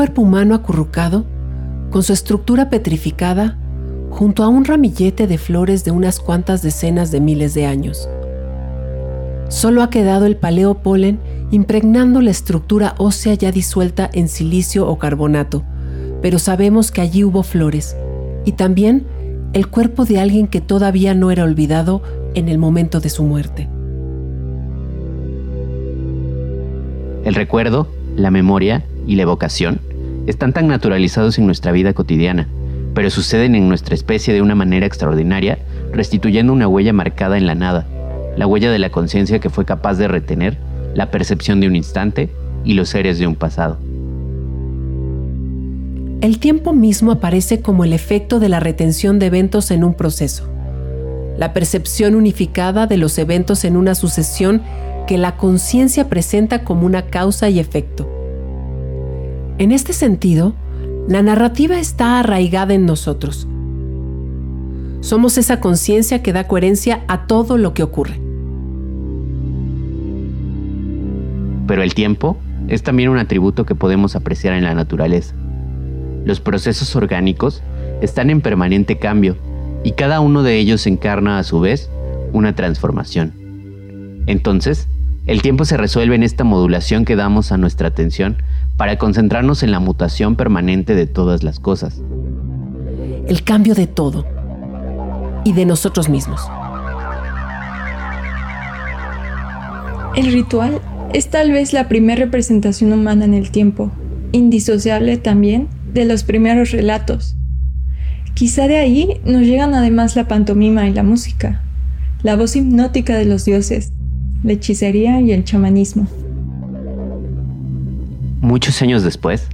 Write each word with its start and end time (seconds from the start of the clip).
cuerpo 0.00 0.22
humano 0.22 0.54
acurrucado, 0.54 1.26
con 1.90 2.02
su 2.02 2.14
estructura 2.14 2.70
petrificada, 2.70 3.58
junto 4.08 4.42
a 4.42 4.48
un 4.48 4.64
ramillete 4.64 5.26
de 5.26 5.36
flores 5.36 5.84
de 5.84 5.90
unas 5.90 6.20
cuantas 6.20 6.62
decenas 6.62 7.10
de 7.10 7.20
miles 7.20 7.52
de 7.52 7.66
años. 7.66 8.08
Solo 9.50 9.82
ha 9.82 9.90
quedado 9.90 10.24
el 10.24 10.38
paleopolen 10.38 11.20
impregnando 11.50 12.22
la 12.22 12.30
estructura 12.30 12.94
ósea 12.96 13.34
ya 13.34 13.52
disuelta 13.52 14.08
en 14.14 14.28
silicio 14.28 14.88
o 14.88 14.98
carbonato, 14.98 15.64
pero 16.22 16.38
sabemos 16.38 16.90
que 16.90 17.02
allí 17.02 17.22
hubo 17.22 17.42
flores 17.42 17.94
y 18.46 18.52
también 18.52 19.04
el 19.52 19.66
cuerpo 19.66 20.06
de 20.06 20.18
alguien 20.18 20.46
que 20.46 20.62
todavía 20.62 21.12
no 21.12 21.30
era 21.30 21.44
olvidado 21.44 22.02
en 22.32 22.48
el 22.48 22.56
momento 22.56 23.00
de 23.00 23.10
su 23.10 23.22
muerte. 23.22 23.68
El 27.22 27.34
recuerdo, 27.34 27.86
la 28.16 28.30
memoria 28.30 28.82
y 29.06 29.16
la 29.16 29.24
evocación 29.24 29.89
están 30.30 30.52
tan 30.52 30.68
naturalizados 30.68 31.38
en 31.38 31.46
nuestra 31.46 31.72
vida 31.72 31.92
cotidiana, 31.92 32.48
pero 32.94 33.10
suceden 33.10 33.54
en 33.54 33.68
nuestra 33.68 33.94
especie 33.94 34.34
de 34.34 34.42
una 34.42 34.54
manera 34.54 34.86
extraordinaria, 34.86 35.58
restituyendo 35.92 36.52
una 36.52 36.68
huella 36.68 36.92
marcada 36.92 37.36
en 37.36 37.46
la 37.46 37.54
nada, 37.54 37.86
la 38.36 38.46
huella 38.46 38.70
de 38.70 38.78
la 38.78 38.90
conciencia 38.90 39.38
que 39.38 39.50
fue 39.50 39.64
capaz 39.64 39.94
de 39.94 40.08
retener 40.08 40.56
la 40.94 41.10
percepción 41.10 41.60
de 41.60 41.66
un 41.66 41.76
instante 41.76 42.30
y 42.64 42.74
los 42.74 42.88
seres 42.88 43.18
de 43.18 43.26
un 43.26 43.36
pasado. 43.36 43.78
El 46.20 46.38
tiempo 46.38 46.72
mismo 46.72 47.12
aparece 47.12 47.60
como 47.60 47.84
el 47.84 47.92
efecto 47.92 48.40
de 48.40 48.50
la 48.50 48.60
retención 48.60 49.18
de 49.18 49.26
eventos 49.26 49.70
en 49.70 49.84
un 49.84 49.94
proceso, 49.94 50.48
la 51.38 51.52
percepción 51.54 52.14
unificada 52.14 52.86
de 52.86 52.98
los 52.98 53.16
eventos 53.18 53.64
en 53.64 53.76
una 53.76 53.94
sucesión 53.94 54.62
que 55.06 55.16
la 55.16 55.36
conciencia 55.36 56.08
presenta 56.08 56.62
como 56.62 56.84
una 56.84 57.06
causa 57.06 57.48
y 57.48 57.58
efecto. 57.58 58.19
En 59.60 59.72
este 59.72 59.92
sentido, 59.92 60.54
la 61.06 61.20
narrativa 61.20 61.78
está 61.78 62.18
arraigada 62.18 62.72
en 62.72 62.86
nosotros. 62.86 63.46
Somos 65.02 65.36
esa 65.36 65.60
conciencia 65.60 66.22
que 66.22 66.32
da 66.32 66.48
coherencia 66.48 67.04
a 67.08 67.26
todo 67.26 67.58
lo 67.58 67.74
que 67.74 67.82
ocurre. 67.82 68.18
Pero 71.66 71.82
el 71.82 71.92
tiempo 71.92 72.38
es 72.68 72.82
también 72.82 73.10
un 73.10 73.18
atributo 73.18 73.66
que 73.66 73.74
podemos 73.74 74.16
apreciar 74.16 74.54
en 74.54 74.64
la 74.64 74.74
naturaleza. 74.74 75.34
Los 76.24 76.40
procesos 76.40 76.96
orgánicos 76.96 77.62
están 78.00 78.30
en 78.30 78.40
permanente 78.40 78.96
cambio 78.96 79.36
y 79.84 79.92
cada 79.92 80.20
uno 80.20 80.42
de 80.42 80.56
ellos 80.56 80.86
encarna 80.86 81.38
a 81.38 81.44
su 81.44 81.60
vez 81.60 81.90
una 82.32 82.54
transformación. 82.54 83.34
Entonces, 84.26 84.88
el 85.26 85.42
tiempo 85.42 85.66
se 85.66 85.76
resuelve 85.76 86.14
en 86.14 86.22
esta 86.22 86.44
modulación 86.44 87.04
que 87.04 87.14
damos 87.14 87.52
a 87.52 87.58
nuestra 87.58 87.88
atención 87.88 88.38
para 88.80 88.96
concentrarnos 88.96 89.62
en 89.62 89.72
la 89.72 89.78
mutación 89.78 90.36
permanente 90.36 90.94
de 90.94 91.06
todas 91.06 91.42
las 91.42 91.60
cosas. 91.60 92.00
El 93.28 93.44
cambio 93.44 93.74
de 93.74 93.86
todo 93.86 94.24
y 95.44 95.52
de 95.52 95.66
nosotros 95.66 96.08
mismos. 96.08 96.40
El 100.16 100.32
ritual 100.32 100.80
es 101.12 101.28
tal 101.28 101.52
vez 101.52 101.74
la 101.74 101.88
primera 101.88 102.24
representación 102.24 102.94
humana 102.94 103.26
en 103.26 103.34
el 103.34 103.50
tiempo, 103.50 103.90
indisociable 104.32 105.18
también 105.18 105.68
de 105.92 106.06
los 106.06 106.24
primeros 106.24 106.70
relatos. 106.70 107.36
Quizá 108.32 108.66
de 108.66 108.78
ahí 108.78 109.20
nos 109.26 109.42
llegan 109.42 109.74
además 109.74 110.16
la 110.16 110.26
pantomima 110.26 110.88
y 110.88 110.94
la 110.94 111.02
música, 111.02 111.60
la 112.22 112.34
voz 112.34 112.56
hipnótica 112.56 113.18
de 113.18 113.26
los 113.26 113.44
dioses, 113.44 113.92
la 114.42 114.52
hechicería 114.52 115.20
y 115.20 115.32
el 115.32 115.44
chamanismo. 115.44 116.06
Muchos 118.40 118.80
años 118.80 119.02
después, 119.02 119.48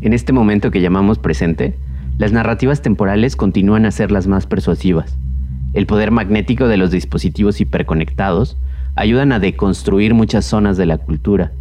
en 0.00 0.12
este 0.12 0.32
momento 0.32 0.72
que 0.72 0.80
llamamos 0.80 1.18
presente, 1.18 1.76
las 2.18 2.32
narrativas 2.32 2.82
temporales 2.82 3.36
continúan 3.36 3.86
a 3.86 3.92
ser 3.92 4.10
las 4.10 4.26
más 4.26 4.46
persuasivas. 4.46 5.16
El 5.74 5.86
poder 5.86 6.10
magnético 6.10 6.66
de 6.66 6.76
los 6.76 6.90
dispositivos 6.90 7.60
hiperconectados 7.60 8.56
ayudan 8.96 9.30
a 9.30 9.38
deconstruir 9.38 10.12
muchas 10.14 10.44
zonas 10.44 10.76
de 10.76 10.86
la 10.86 10.98
cultura, 10.98 11.52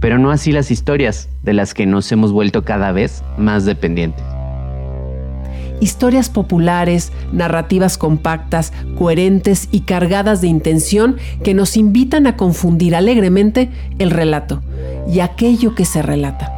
pero 0.00 0.18
no 0.18 0.30
así 0.30 0.52
las 0.52 0.70
historias, 0.70 1.28
de 1.42 1.52
las 1.52 1.74
que 1.74 1.84
nos 1.84 2.10
hemos 2.10 2.32
vuelto 2.32 2.64
cada 2.64 2.92
vez 2.92 3.22
más 3.36 3.66
dependientes. 3.66 4.24
Historias 5.82 6.30
populares, 6.30 7.10
narrativas 7.32 7.98
compactas, 7.98 8.72
coherentes 8.96 9.68
y 9.72 9.80
cargadas 9.80 10.40
de 10.40 10.46
intención 10.46 11.16
que 11.42 11.54
nos 11.54 11.76
invitan 11.76 12.28
a 12.28 12.36
confundir 12.36 12.94
alegremente 12.94 13.68
el 13.98 14.12
relato 14.12 14.62
y 15.12 15.18
aquello 15.18 15.74
que 15.74 15.84
se 15.84 16.00
relata. 16.00 16.52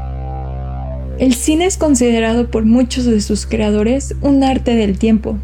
El 1.18 1.32
cine 1.32 1.64
es 1.64 1.78
considerado 1.78 2.50
por 2.50 2.66
muchos 2.66 3.06
de 3.06 3.22
sus 3.22 3.46
creadores 3.46 4.14
un 4.20 4.44
arte 4.44 4.74
del 4.74 4.98
tiempo. 4.98 5.38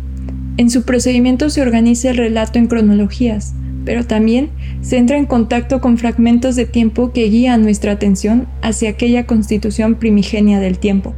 En 0.58 0.68
su 0.68 0.82
procedimiento 0.82 1.48
se 1.48 1.62
organiza 1.62 2.10
el 2.10 2.18
relato 2.18 2.58
en 2.58 2.66
cronologías, 2.66 3.54
pero 3.86 4.04
también 4.04 4.50
se 4.82 4.98
entra 4.98 5.16
en 5.16 5.24
contacto 5.24 5.80
con 5.80 5.96
fragmentos 5.96 6.54
de 6.54 6.66
tiempo 6.66 7.12
que 7.12 7.30
guían 7.30 7.62
nuestra 7.62 7.92
atención 7.92 8.46
hacia 8.60 8.90
aquella 8.90 9.24
constitución 9.24 9.94
primigenia 9.94 10.60
del 10.60 10.78
tiempo. 10.78 11.14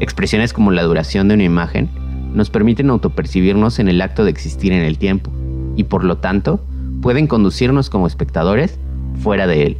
Expresiones 0.00 0.52
como 0.52 0.70
la 0.70 0.82
duración 0.82 1.28
de 1.28 1.34
una 1.34 1.44
imagen 1.44 1.88
nos 2.34 2.50
permiten 2.50 2.90
autopercibirnos 2.90 3.78
en 3.78 3.88
el 3.88 4.00
acto 4.00 4.24
de 4.24 4.30
existir 4.30 4.72
en 4.72 4.82
el 4.82 4.98
tiempo 4.98 5.30
y 5.76 5.84
por 5.84 6.04
lo 6.04 6.18
tanto 6.18 6.64
pueden 7.00 7.26
conducirnos 7.26 7.90
como 7.90 8.06
espectadores 8.06 8.78
fuera 9.20 9.46
de 9.46 9.66
él. 9.66 9.78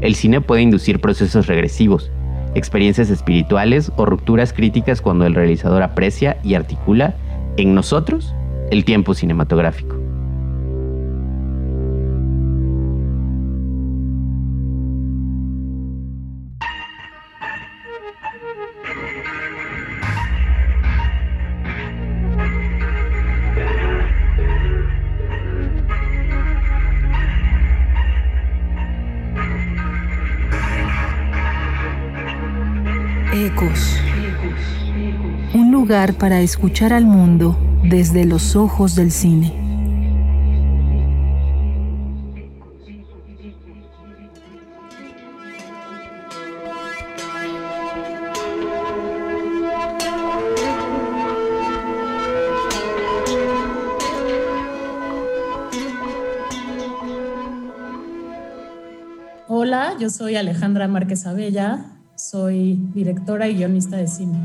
El 0.00 0.14
cine 0.14 0.40
puede 0.40 0.62
inducir 0.62 1.00
procesos 1.00 1.46
regresivos, 1.46 2.10
experiencias 2.54 3.08
espirituales 3.08 3.92
o 3.96 4.04
rupturas 4.04 4.52
críticas 4.52 5.00
cuando 5.00 5.26
el 5.26 5.34
realizador 5.34 5.82
aprecia 5.82 6.38
y 6.42 6.54
articula 6.54 7.14
en 7.56 7.74
nosotros 7.74 8.34
el 8.70 8.84
tiempo 8.84 9.14
cinematográfico. 9.14 10.01
Un 35.54 35.70
lugar 35.70 36.14
para 36.14 36.40
escuchar 36.40 36.92
al 36.92 37.04
mundo 37.04 37.56
desde 37.84 38.24
los 38.24 38.56
ojos 38.56 38.94
del 38.94 39.10
cine. 39.10 39.62
Hola, 59.48 59.94
yo 60.00 60.10
soy 60.10 60.36
Alejandra 60.36 60.88
Márquez 60.88 61.26
Abella, 61.26 61.91
soy 62.22 62.78
directora 62.94 63.48
y 63.48 63.56
guionista 63.56 63.96
de 63.96 64.06
cine. 64.06 64.38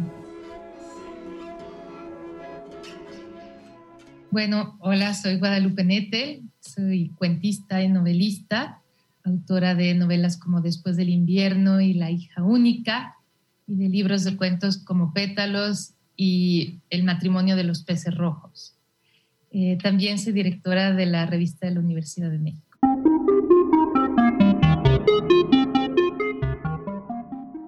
Bueno, 4.31 4.77
hola, 4.79 5.13
soy 5.13 5.37
Guadalupe 5.37 5.83
Nete, 5.83 6.41
soy 6.59 7.09
cuentista 7.09 7.83
y 7.83 7.87
novelista, 7.87 8.81
autora 9.23 9.75
de 9.75 9.93
novelas 9.93 10.37
como 10.37 10.61
Después 10.61 10.97
del 10.97 11.09
invierno 11.09 11.79
y 11.79 11.93
La 11.93 12.09
hija 12.09 12.43
única, 12.43 13.15
y 13.67 13.75
de 13.75 13.89
libros 13.89 14.23
de 14.23 14.35
cuentos 14.37 14.77
como 14.77 15.13
Pétalos 15.13 15.93
y 16.15 16.79
El 16.89 17.03
matrimonio 17.03 17.55
de 17.55 17.63
los 17.63 17.83
peces 17.83 18.15
rojos. 18.15 18.75
Eh, 19.51 19.77
también 19.81 20.17
soy 20.17 20.33
directora 20.33 20.93
de 20.93 21.05
la 21.05 21.25
revista 21.25 21.67
de 21.67 21.75
la 21.75 21.79
Universidad 21.79 22.31
de 22.31 22.39
México. 22.39 22.67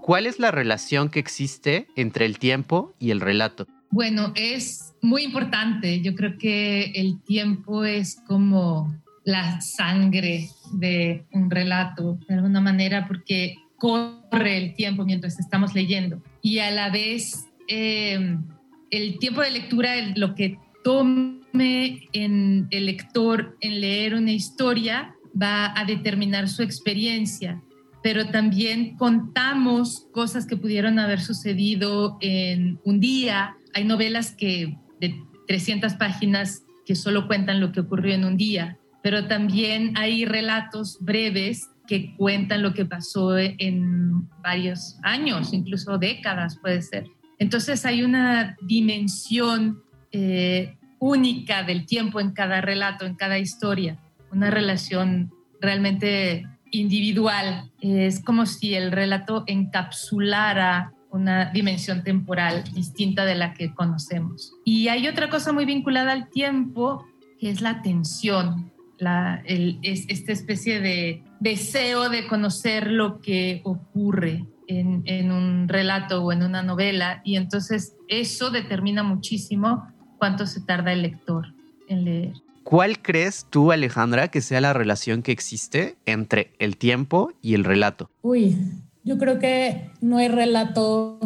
¿Cuál 0.10 0.26
es 0.26 0.40
la 0.40 0.50
relación 0.50 1.10
que 1.10 1.20
existe 1.20 1.86
entre 1.96 2.26
el 2.26 2.40
tiempo 2.40 2.96
y 2.98 3.12
el 3.12 3.22
relato? 3.22 3.68
Bueno, 3.92 4.32
es 4.34 4.96
muy 5.04 5.22
importante. 5.22 6.02
Yo 6.02 6.16
creo 6.16 6.36
que 6.40 6.86
el 6.96 7.22
tiempo 7.22 7.86
es 7.86 8.20
como 8.26 8.92
la 9.24 9.62
sangre 9.62 10.50
de 10.74 11.26
un 11.32 11.52
relato, 11.52 12.18
de 12.28 12.34
alguna 12.34 12.60
manera, 12.60 13.08
porque 13.08 13.58
corre 13.78 14.58
el 14.58 14.74
tiempo 14.74 15.06
mientras 15.06 15.40
estamos 15.40 15.76
leyendo. 15.76 16.24
Y 16.42 16.58
a 16.58 16.72
la 16.72 16.90
vez, 16.90 17.46
em, 17.68 18.42
el 18.90 19.20
tiempo 19.20 19.42
de 19.42 19.52
lectura, 19.52 19.94
lo 20.16 20.34
que 20.34 20.58
tome 20.84 22.10
en 22.14 22.68
el 22.72 22.88
lector 22.88 23.56
en 23.62 23.80
leer 23.80 24.16
una 24.16 24.32
historia, 24.32 25.14
va 25.40 25.80
a 25.80 25.86
determinar 25.86 26.50
su 26.50 26.64
experiencia. 26.64 27.62
Pero 28.01 28.28
también 28.28 28.96
contamos 28.96 30.07
cosas 30.12 30.46
que 30.46 30.57
pudieron 30.57 31.00
haber 31.00 31.19
sucedido 31.19 32.18
en 32.22 32.80
un 32.84 33.00
día. 33.00 33.56
Hay 33.74 33.84
novelas 33.84 34.31
que 34.31 34.78
de 35.00 35.22
300 35.48 35.96
páginas 35.96 36.63
que 36.86 36.96
solo 36.96 37.28
cuentan 37.28 37.60
lo 37.60 37.72
que 37.72 37.81
ocurrió 37.81 38.13
en 38.16 38.25
un 38.25 38.38
día, 38.38 38.78
pero 39.04 39.28
también 39.28 39.94
hay 39.96 40.25
relatos 40.25 40.98
breves 41.01 41.69
que 41.88 42.16
cuentan 42.16 42.62
lo 42.62 42.74
que 42.74 42.86
pasó 42.86 43.38
en 43.38 44.30
varios 44.42 44.98
años, 45.04 45.54
incluso 45.54 45.98
décadas 45.98 46.57
puede 46.62 46.81
ser. 46.81 47.06
Entonces 47.40 47.86
hay 47.86 48.04
una 48.04 48.56
dimensión 48.62 49.81
eh, 50.12 50.78
única 51.00 51.63
del 51.63 51.86
tiempo 51.86 52.19
en 52.19 52.31
cada 52.31 52.62
relato, 52.62 53.06
en 53.06 53.16
cada 53.16 53.40
historia, 53.40 53.98
una 54.31 54.52
relación 54.52 55.31
realmente 55.62 56.45
individual. 56.71 57.71
Es 57.81 58.24
como 58.24 58.45
si 58.45 58.75
el 58.75 58.92
relato 58.92 59.44
encapsulara 59.48 60.94
una 61.12 61.51
dimensión 61.51 62.04
temporal 62.04 62.63
distinta 62.74 63.25
de 63.25 63.36
la 63.36 63.54
que 63.54 63.74
conocemos. 63.74 64.54
Y 64.63 64.88
hay 64.89 65.07
otra 65.07 65.30
cosa 65.30 65.51
muy 65.51 65.66
vinculada 65.66 66.12
al 66.12 66.30
tiempo, 66.30 67.06
que 67.39 67.50
es 67.50 67.62
la 67.62 67.81
tensión, 67.81 68.71
la, 68.98 69.42
es, 69.45 70.06
esta 70.07 70.31
especie 70.31 70.81
de 70.81 71.24
deseo 71.39 72.10
de 72.10 72.27
conocer 72.27 72.92
lo 72.92 73.21
que 73.21 73.62
ocurre 73.63 74.45
en, 74.68 75.01
en, 75.06 75.31
un 75.31 75.68
relato 75.68 76.24
o 76.24 76.31
en 76.31 76.44
una 76.44 76.62
novela. 76.62 77.21
Y 77.24 77.38
entonces 77.38 77.95
eso 78.07 78.51
determina 78.51 79.01
muchísimo 79.01 79.88
cuánto 80.18 80.45
se 80.45 80.62
tarda 80.62 80.94
el 80.94 81.01
lector 81.01 81.54
en 81.88 82.06
leer. 82.06 82.33
¿Cuál 82.69 83.01
crees 83.01 83.48
tú, 83.50 83.71
Alejandra, 83.71 84.27
que 84.27 84.42
sea 84.42 84.62
la 84.62 84.74
relación 84.74 85.24
que 85.24 85.31
existe 85.31 85.98
entre 86.06 86.54
el 86.60 86.77
tiempo 86.77 87.31
y 87.42 87.56
el 87.56 87.63
relato? 87.63 88.12
Uy, 88.21 88.56
yo 89.04 89.18
creo 89.18 89.39
que 89.39 89.89
no 90.01 90.19
hay 90.19 90.27
relato 90.27 91.19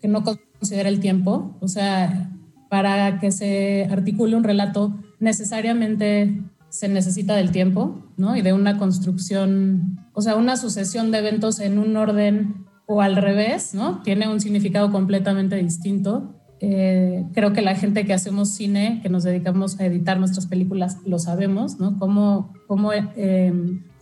que 0.00 0.08
no 0.08 0.24
considere 0.24 0.88
el 0.88 0.98
tiempo. 0.98 1.56
O 1.60 1.68
sea, 1.68 2.32
para 2.68 3.20
que 3.20 3.30
se 3.30 3.86
articule 3.88 4.34
un 4.34 4.42
relato, 4.42 4.98
necesariamente 5.20 6.42
se 6.70 6.88
necesita 6.88 7.36
del 7.36 7.52
tiempo, 7.52 8.02
¿no? 8.16 8.36
Y 8.36 8.42
de 8.42 8.52
una 8.52 8.76
construcción, 8.76 10.08
o 10.12 10.22
sea, 10.22 10.34
una 10.34 10.56
sucesión 10.56 11.12
de 11.12 11.18
eventos 11.18 11.60
en 11.60 11.78
un 11.78 11.96
orden 11.96 12.66
o 12.86 13.00
al 13.00 13.14
revés, 13.14 13.74
¿no? 13.74 14.02
Tiene 14.02 14.28
un 14.28 14.40
significado 14.40 14.90
completamente 14.90 15.54
distinto. 15.54 16.34
Eh, 16.62 17.24
creo 17.32 17.54
que 17.54 17.62
la 17.62 17.74
gente 17.74 18.04
que 18.04 18.12
hacemos 18.12 18.50
cine, 18.50 19.00
que 19.02 19.08
nos 19.08 19.24
dedicamos 19.24 19.80
a 19.80 19.86
editar 19.86 20.18
nuestras 20.18 20.46
películas, 20.46 20.98
lo 21.06 21.18
sabemos, 21.18 21.80
¿no? 21.80 21.98
Cómo, 21.98 22.52
cómo 22.66 22.92
eh, 22.92 23.52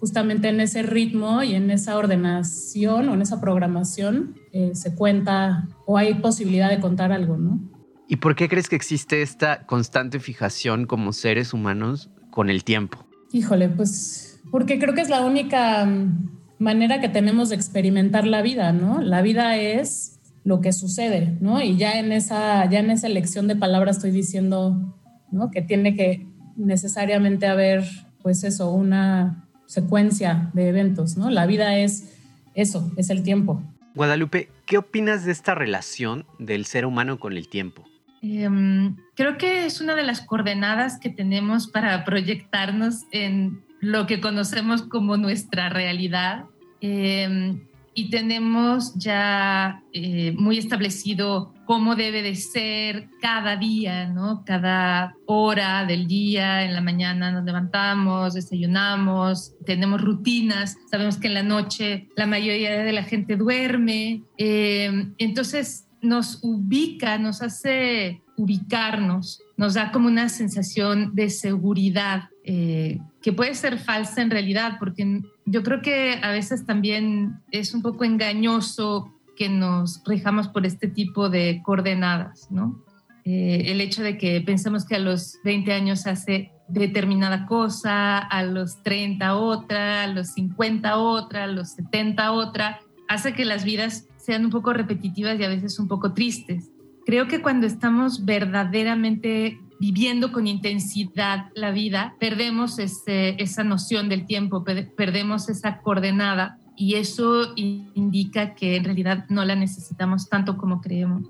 justamente 0.01 0.49
en 0.49 0.61
ese 0.61 0.83
ritmo 0.83 1.43
y 1.45 1.55
en 1.55 1.71
esa 1.71 1.97
ordenación 1.97 3.09
o 3.09 3.15
en 3.15 3.23
esa 3.23 3.41
programación 3.41 4.35
eh, 4.53 4.73
se 4.75 4.95
cuenta 4.97 5.69
o 5.87 5.99
hay 5.99 6.15
posibilidad 6.15 6.69
de 6.69 6.81
contar 6.81 7.13
algo, 7.13 7.37
¿no? 7.37 7.61
¿Y 8.09 8.17
por 8.17 8.35
qué 8.35 8.49
crees 8.49 8.69
que 8.69 8.77
existe 8.77 9.23
esta 9.23 9.65
constante 9.67 10.19
fijación 10.19 10.87
como 10.87 11.13
seres 11.13 11.53
humanos 11.53 12.11
con 12.31 12.51
el 12.51 12.65
tiempo? 12.65 13.07
Híjole, 13.33 13.69
pues 13.69 14.41
porque 14.51 14.79
creo 14.79 14.95
que 14.95 15.03
es 15.03 15.11
la 15.11 15.25
única 15.25 15.85
mm, 15.85 16.31
manera 16.59 17.01
que 17.01 17.09
tenemos 17.09 17.51
de 17.51 17.57
experimentar 17.57 18.27
la 18.27 18.43
vida, 18.43 18.73
¿no? 18.73 19.01
La 19.01 19.23
vida 19.23 19.57
es 19.57 20.18
lo 20.49 20.63
que 20.63 20.73
sucede, 20.73 21.37
¿no? 21.43 21.61
Y 21.61 21.77
ya 21.77 21.99
en 21.99 22.11
esa, 22.11 22.65
ya 22.71 22.79
en 22.79 22.91
esa 22.91 23.07
elección 23.07 23.49
de 23.49 23.55
palabras 23.55 23.97
estoy 23.97 24.13
diciendo, 24.13 24.99
¿no? 25.31 25.51
Que 25.51 25.61
tiene 25.61 25.95
que 25.95 26.27
necesariamente 26.57 27.47
haber, 27.47 27.85
pues 28.23 28.45
eso, 28.45 28.71
una 28.71 29.47
secuencia 29.67 30.51
de 30.55 30.71
eventos, 30.71 31.19
¿no? 31.19 31.29
La 31.29 31.45
vida 31.45 31.77
es 31.77 32.17
eso, 32.55 32.91
es 32.97 33.11
el 33.11 33.23
tiempo. 33.23 33.63
Guadalupe, 33.95 34.49
¿qué 34.65 34.79
opinas 34.79 35.27
de 35.27 35.33
esta 35.33 35.55
relación 35.55 36.25
del 36.39 36.65
ser 36.65 36.87
humano 36.87 37.19
con 37.19 37.37
el 37.37 37.51
tiempo? 37.51 37.85
Em, 38.23 38.97
creo 39.17 39.37
que 39.37 39.67
es 39.67 39.83
una 39.83 39.95
de 39.95 40.03
las 40.03 40.23
coordenadas 40.23 40.99
que 40.99 41.11
tenemos 41.11 41.69
para 41.69 42.07
proyectarnos 42.07 43.05
en 43.13 43.63
lo 43.81 44.07
que 44.07 44.23
conocemos 44.23 44.81
como 44.81 45.19
nuestra 45.19 45.69
realidad. 45.69 46.47
Eh, 46.81 47.61
y 47.99 48.11
tenemos 48.11 48.95
ya 48.95 49.83
eh, 49.93 50.33
muy 50.39 50.57
establecido 50.57 51.53
cómo 51.65 51.97
debe 51.97 52.23
de 52.23 52.37
ser 52.37 53.09
cada 53.21 53.57
día, 53.57 54.07
¿no? 54.07 54.45
Cada 54.47 55.17
hora 55.27 55.85
del 55.85 56.07
día, 56.07 56.65
en 56.65 56.75
la 56.75 56.81
mañana 56.81 57.33
nos 57.33 57.45
levantamos, 57.45 58.35
desayunamos, 58.35 59.55
tenemos 59.67 60.01
rutinas, 60.01 60.77
sabemos 60.89 61.17
que 61.17 61.27
en 61.27 61.35
la 61.35 61.43
noche 61.43 62.07
la 62.15 62.27
mayoría 62.27 62.85
de 62.85 62.93
la 62.93 63.03
gente 63.03 63.35
duerme, 63.35 64.23
eh, 64.37 65.09
entonces 65.19 65.89
nos 66.01 66.39
ubica, 66.45 67.19
nos 67.19 67.43
hace 67.43 68.23
ubicarnos, 68.37 69.43
nos 69.57 69.75
da 69.75 69.91
como 69.91 70.07
una 70.07 70.29
sensación 70.29 71.17
de 71.17 71.31
seguridad 71.31 72.29
eh, 72.45 73.01
que 73.21 73.33
puede 73.33 73.55
ser 73.55 73.79
falsa 73.79 74.23
en 74.23 74.31
realidad, 74.31 74.77
porque 74.79 75.23
yo 75.51 75.63
creo 75.63 75.83
que 75.83 76.19
a 76.23 76.31
veces 76.31 76.67
también 76.67 77.41
es 77.51 77.75
un 77.75 77.83
poco 77.83 78.05
engañoso 78.05 79.15
que 79.37 79.49
nos 79.49 80.03
rijamos 80.05 80.49
por 80.49 80.67
este 80.67 80.89
tipo 80.89 81.31
de 81.31 81.63
coordenadas, 81.65 82.51
¿no? 82.51 82.85
Eh, 83.25 83.71
el 83.73 83.81
hecho 83.81 84.03
de 84.03 84.19
que 84.19 84.41
pensemos 84.41 84.85
que 84.85 84.97
a 84.97 84.99
los 84.99 85.39
20 85.45 85.73
años 85.73 86.07
hace 86.07 86.51
determinada 86.69 87.47
cosa, 87.47 88.19
a 88.19 88.43
los 88.43 88.83
30 88.83 89.37
otra, 89.37 90.03
a 90.05 90.07
los 90.07 90.29
50 90.29 90.97
otra, 90.99 91.45
a 91.45 91.47
los 91.47 91.71
70 91.73 92.33
otra, 92.33 92.81
hace 93.09 93.33
que 93.33 93.45
las 93.45 93.65
vidas 93.65 94.07
sean 94.17 94.45
un 94.45 94.51
poco 94.51 94.73
repetitivas 94.73 95.39
y 95.39 95.45
a 95.45 95.49
veces 95.49 95.79
un 95.79 95.89
poco 95.89 96.13
tristes. 96.15 96.71
Creo 97.07 97.27
que 97.27 97.41
cuando 97.41 97.67
estamos 97.67 98.25
verdaderamente 98.25 99.61
viviendo 99.81 100.33
con 100.33 100.47
intensidad 100.47 101.51
la 101.55 101.71
vida, 101.71 102.15
perdemos 102.19 102.79
esa 102.79 103.65
noción 103.65 104.09
del 104.09 104.27
tiempo, 104.27 104.65
perdemos 104.65 105.49
esa 105.49 105.79
coordenada 105.79 106.59
y 106.77 106.95
eso 106.95 107.53
indica 107.57 108.55
que 108.55 108.77
en 108.77 108.85
realidad 108.85 109.27
no 109.29 109.45
la 109.45 109.57
necesitamos 109.57 110.29
tanto 110.29 110.57
como 110.57 110.81
creemos. 110.81 111.25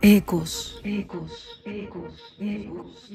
Ecos, 0.00 0.80
ecos, 0.84 1.62
ecos, 1.64 2.36
ecos. 2.38 3.10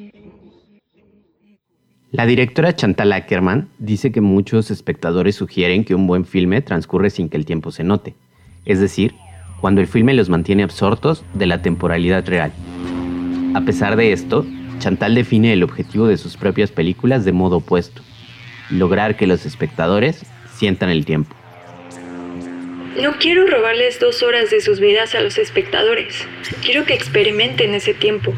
La 2.12 2.26
directora 2.26 2.76
Chantal 2.76 3.14
Ackerman 3.14 3.70
dice 3.80 4.12
que 4.12 4.20
muchos 4.20 4.70
espectadores 4.70 5.38
sugieren 5.38 5.86
que 5.86 5.96
un 5.96 6.06
buen 6.06 6.26
filme 6.26 6.62
transcurre 6.62 7.10
sin 7.10 7.30
que 7.30 7.38
el 7.38 7.46
tiempo 7.46 7.72
se 7.72 7.86
note, 7.86 8.16
es 8.66 8.82
decir, 8.82 9.16
cuando 9.62 9.80
el 9.80 9.88
filme 9.88 10.14
los 10.14 10.28
mantiene 10.28 10.64
absortos 10.64 11.24
de 11.34 11.46
la 11.46 11.62
temporalidad 11.62 12.28
real. 12.28 12.52
A 13.54 13.62
pesar 13.62 13.96
de 13.96 14.12
esto, 14.12 14.46
Chantal 14.80 15.14
define 15.14 15.54
el 15.54 15.64
objetivo 15.64 16.08
de 16.08 16.18
sus 16.18 16.36
propias 16.36 16.72
películas 16.72 17.24
de 17.24 17.32
modo 17.32 17.58
opuesto, 17.58 18.02
lograr 18.72 19.16
que 19.16 19.28
los 19.28 19.46
espectadores 19.46 20.26
sientan 20.54 20.90
el 20.90 21.06
tiempo. 21.06 21.36
No 23.00 23.14
quiero 23.20 23.48
robarles 23.48 24.00
dos 24.00 24.22
horas 24.22 24.50
de 24.50 24.60
sus 24.60 24.82
vidas 24.82 25.16
a 25.16 25.22
los 25.22 25.38
espectadores. 25.38 26.28
Quiero 26.62 26.84
que 26.86 26.94
experimenten 26.94 27.74
ese 27.74 27.94
tiempo. 27.94 28.34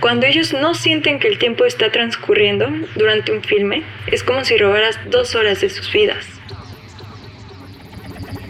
Cuando 0.00 0.24
ellos 0.24 0.54
no 0.54 0.72
sienten 0.74 1.18
que 1.18 1.28
el 1.28 1.38
tiempo 1.38 1.66
está 1.66 1.92
transcurriendo 1.92 2.66
durante 2.96 3.32
un 3.32 3.42
filme, 3.42 3.82
es 4.06 4.24
como 4.24 4.44
si 4.44 4.56
robaras 4.56 4.98
dos 5.10 5.34
horas 5.34 5.60
de 5.60 5.68
sus 5.68 5.92
vidas. 5.92 6.39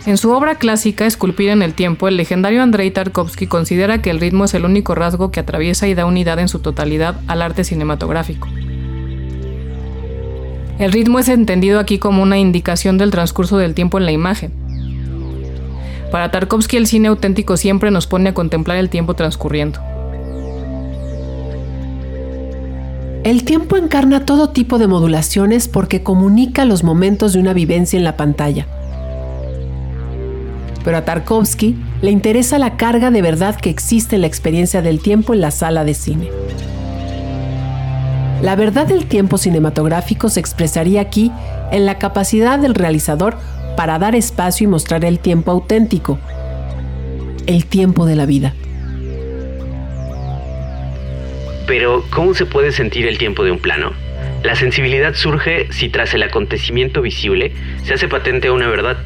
En 0.06 0.16
su 0.16 0.30
obra 0.30 0.54
clásica 0.54 1.04
Esculpir 1.04 1.50
en 1.50 1.60
el 1.60 1.74
tiempo, 1.74 2.08
el 2.08 2.16
legendario 2.16 2.62
Andrei 2.62 2.90
Tarkovsky 2.90 3.46
considera 3.46 4.00
que 4.00 4.08
el 4.08 4.18
ritmo 4.18 4.44
es 4.44 4.54
el 4.54 4.64
único 4.64 4.94
rasgo 4.94 5.30
que 5.30 5.40
atraviesa 5.40 5.88
y 5.88 5.94
da 5.94 6.06
unidad 6.06 6.38
en 6.38 6.48
su 6.48 6.60
totalidad 6.60 7.20
al 7.26 7.42
arte 7.42 7.64
cinematográfico. 7.64 8.48
El 10.78 10.92
ritmo 10.92 11.18
es 11.18 11.28
entendido 11.28 11.78
aquí 11.78 11.98
como 11.98 12.22
una 12.22 12.38
indicación 12.38 12.96
del 12.96 13.10
transcurso 13.10 13.58
del 13.58 13.74
tiempo 13.74 13.98
en 13.98 14.06
la 14.06 14.12
imagen. 14.12 14.52
Para 16.10 16.30
Tarkovsky 16.30 16.78
el 16.78 16.86
cine 16.86 17.08
auténtico 17.08 17.58
siempre 17.58 17.90
nos 17.90 18.06
pone 18.06 18.30
a 18.30 18.34
contemplar 18.34 18.78
el 18.78 18.88
tiempo 18.88 19.14
transcurriendo. 19.14 19.80
El 23.22 23.44
tiempo 23.44 23.76
encarna 23.76 24.24
todo 24.24 24.48
tipo 24.48 24.78
de 24.78 24.86
modulaciones 24.86 25.68
porque 25.68 26.02
comunica 26.02 26.64
los 26.64 26.82
momentos 26.84 27.34
de 27.34 27.40
una 27.40 27.52
vivencia 27.52 27.98
en 27.98 28.04
la 28.04 28.16
pantalla. 28.16 28.66
Pero 30.84 30.96
a 30.96 31.04
Tarkovsky 31.04 31.76
le 32.02 32.10
interesa 32.10 32.58
la 32.58 32.76
carga 32.76 33.10
de 33.10 33.22
verdad 33.22 33.56
que 33.56 33.70
existe 33.70 34.16
en 34.16 34.22
la 34.22 34.26
experiencia 34.26 34.82
del 34.82 35.00
tiempo 35.00 35.34
en 35.34 35.40
la 35.40 35.50
sala 35.50 35.84
de 35.84 35.94
cine. 35.94 36.30
La 38.42 38.56
verdad 38.56 38.86
del 38.86 39.06
tiempo 39.06 39.36
cinematográfico 39.36 40.30
se 40.30 40.40
expresaría 40.40 41.02
aquí 41.02 41.30
en 41.70 41.84
la 41.84 41.98
capacidad 41.98 42.58
del 42.58 42.74
realizador 42.74 43.36
para 43.76 43.98
dar 43.98 44.14
espacio 44.14 44.64
y 44.64 44.68
mostrar 44.68 45.04
el 45.04 45.18
tiempo 45.18 45.50
auténtico, 45.50 46.18
el 47.46 47.66
tiempo 47.66 48.06
de 48.06 48.16
la 48.16 48.24
vida. 48.24 48.54
Pero, 51.66 52.02
¿cómo 52.10 52.34
se 52.34 52.46
puede 52.46 52.72
sentir 52.72 53.06
el 53.06 53.18
tiempo 53.18 53.44
de 53.44 53.52
un 53.52 53.58
plano? 53.58 53.92
La 54.42 54.56
sensibilidad 54.56 55.14
surge 55.14 55.70
si 55.70 55.90
tras 55.90 56.14
el 56.14 56.22
acontecimiento 56.22 57.02
visible 57.02 57.52
se 57.84 57.94
hace 57.94 58.08
patente 58.08 58.50
una 58.50 58.68
verdad, 58.68 58.96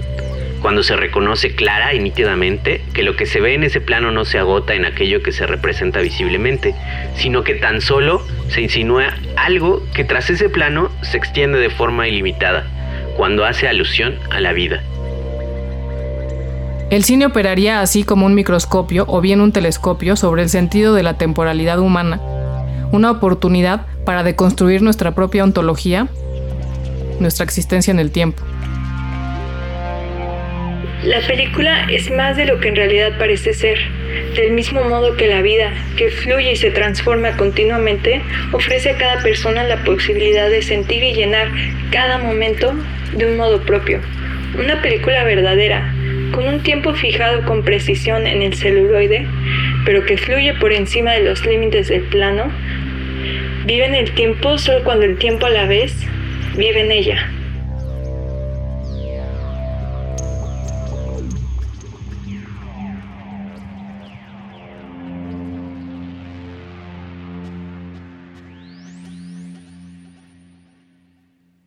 cuando 0.65 0.83
se 0.83 0.97
reconoce 0.97 1.55
clara 1.55 1.93
y 1.93 1.99
nítidamente 1.99 2.81
que 2.95 3.03
lo 3.03 3.17
que 3.17 3.27
se 3.27 3.39
ve 3.39 3.53
en 3.53 3.65
ese 3.65 3.83
plano 3.83 4.13
no 4.13 4.25
se 4.25 4.39
agota 4.39 4.73
en 4.73 4.87
aquello 4.87 5.23
que 5.23 5.31
se 5.31 5.47
representa 5.47 6.01
visiblemente, 6.01 6.75
sino 7.17 7.45
que 7.45 7.53
tan 7.53 7.83
solo 7.83 8.23
se 8.49 8.63
insinúa 8.63 9.13
algo 9.37 9.83
que 9.93 10.05
tras 10.05 10.31
ese 10.31 10.49
plano 10.49 10.91
se 11.03 11.19
extiende 11.19 11.59
de 11.59 11.69
forma 11.69 12.09
ilimitada, 12.09 12.67
cuando 13.15 13.45
hace 13.45 13.69
alusión 13.69 14.15
a 14.31 14.41
la 14.41 14.55
vida. 14.55 14.83
El 16.89 17.05
cine 17.05 17.27
operaría 17.27 17.83
así 17.83 18.03
como 18.03 18.25
un 18.25 18.35
microscopio 18.35 19.05
o 19.07 19.21
bien 19.21 19.43
un 19.43 19.53
telescopio 19.53 20.17
sobre 20.17 20.45
el 20.45 20.49
sentido 20.49 20.95
de 20.95 21.03
la 21.03 21.19
temporalidad 21.19 21.79
humana, 21.79 22.23
una 22.91 23.11
oportunidad 23.11 23.85
para 24.07 24.23
deconstruir 24.23 24.81
nuestra 24.81 25.15
propia 25.15 25.45
ontología, 25.45 26.09
nuestra 27.21 27.45
existencia 27.45 27.91
en 27.91 27.99
el 27.99 28.11
tiempo. 28.11 28.43
La 31.05 31.21
película 31.21 31.87
es 31.91 32.11
más 32.11 32.35
de 32.39 32.47
lo 32.47 32.61
que 32.61 32.69
en 32.69 32.77
realidad 32.77 33.19
parece 33.19 33.53
ser. 33.53 33.79
Del 34.37 34.53
mismo 34.53 34.85
modo 34.85 35.19
que 35.19 35.27
la 35.27 35.43
vida, 35.43 35.71
que 35.99 36.09
fluye 36.09 36.53
y 36.53 36.57
se 36.57 36.71
transforma 36.71 37.37
continuamente, 37.37 38.23
ofrece 38.53 38.89
a 38.89 38.97
cada 38.97 39.23
persona 39.23 39.65
la 39.65 39.85
posibilidad 39.85 40.49
de 40.49 40.63
sentir 40.63 41.05
y 41.05 41.13
llenar 41.13 41.49
cada 41.91 42.17
momento 42.17 42.73
de 43.13 43.27
un 43.27 43.37
modo 43.37 43.61
propio. 43.67 44.01
Una 44.59 44.81
película 44.81 45.25
verdadera, 45.25 45.95
con 46.33 46.49
un 46.49 46.63
tiempo 46.63 46.95
fijado 46.95 47.45
con 47.45 47.65
precisión 47.65 48.27
en 48.27 48.41
el 48.41 48.55
celuloide, 48.55 49.27
pero 49.85 50.07
que 50.07 50.17
fluye 50.17 50.55
por 50.55 50.73
encima 50.73 51.13
de 51.13 51.25
los 51.25 51.45
límites 51.45 51.89
del 51.89 52.05
plano, 52.05 52.51
vive 53.67 53.85
en 53.85 53.95
el 53.95 54.11
tiempo 54.13 54.57
solo 54.57 54.83
cuando 54.85 55.05
el 55.05 55.19
tiempo 55.19 55.45
a 55.45 55.51
la 55.51 55.67
vez 55.67 55.95
vive 56.57 56.81
en 56.81 56.93
ella. 56.93 57.34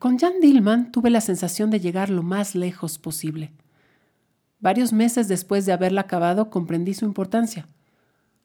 Con 0.07 0.17
Jan 0.17 0.39
Dillman 0.39 0.93
tuve 0.93 1.09
la 1.09 1.19
sensación 1.19 1.69
de 1.69 1.81
llegar 1.81 2.09
lo 2.09 2.23
más 2.23 2.55
lejos 2.55 2.97
posible. 2.97 3.51
Varios 4.57 4.93
meses 4.93 5.27
después 5.27 5.65
de 5.65 5.73
haberla 5.73 5.99
acabado 5.99 6.49
comprendí 6.49 6.93
su 6.93 7.03
importancia. 7.03 7.67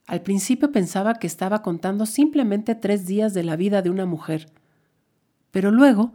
Al 0.09 0.23
principio 0.23 0.73
pensaba 0.73 1.15
que 1.15 1.29
estaba 1.29 1.63
contando 1.63 2.05
simplemente 2.05 2.75
tres 2.75 3.07
días 3.07 3.33
de 3.33 3.45
la 3.45 3.55
vida 3.55 3.81
de 3.81 3.91
una 3.91 4.07
mujer, 4.07 4.51
pero 5.53 5.71
luego 5.71 6.13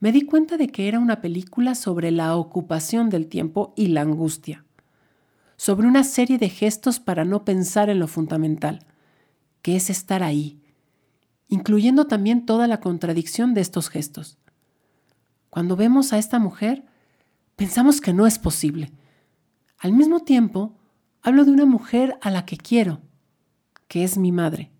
me 0.00 0.12
di 0.12 0.20
cuenta 0.20 0.58
de 0.58 0.68
que 0.68 0.86
era 0.86 0.98
una 0.98 1.22
película 1.22 1.74
sobre 1.74 2.10
la 2.10 2.36
ocupación 2.36 3.08
del 3.08 3.26
tiempo 3.26 3.72
y 3.78 3.86
la 3.86 4.02
angustia, 4.02 4.66
sobre 5.56 5.86
una 5.86 6.04
serie 6.04 6.36
de 6.36 6.50
gestos 6.50 7.00
para 7.00 7.24
no 7.24 7.46
pensar 7.46 7.88
en 7.88 8.00
lo 8.00 8.06
fundamental, 8.06 8.80
que 9.62 9.76
es 9.76 9.88
estar 9.88 10.22
ahí, 10.22 10.60
incluyendo 11.48 12.06
también 12.06 12.44
toda 12.44 12.66
la 12.66 12.80
contradicción 12.80 13.54
de 13.54 13.62
estos 13.62 13.88
gestos. 13.88 14.36
Cuando 15.50 15.76
vemos 15.76 16.12
a 16.12 16.18
esta 16.18 16.38
mujer, 16.38 16.84
pensamos 17.56 18.00
que 18.00 18.12
no 18.12 18.26
es 18.26 18.38
posible. 18.38 18.92
Al 19.78 19.92
mismo 19.92 20.20
tiempo, 20.20 20.78
hablo 21.22 21.44
de 21.44 21.50
una 21.50 21.66
mujer 21.66 22.16
a 22.22 22.30
la 22.30 22.46
que 22.46 22.56
quiero, 22.56 23.00
que 23.88 24.04
es 24.04 24.16
mi 24.16 24.30
madre. 24.30 24.70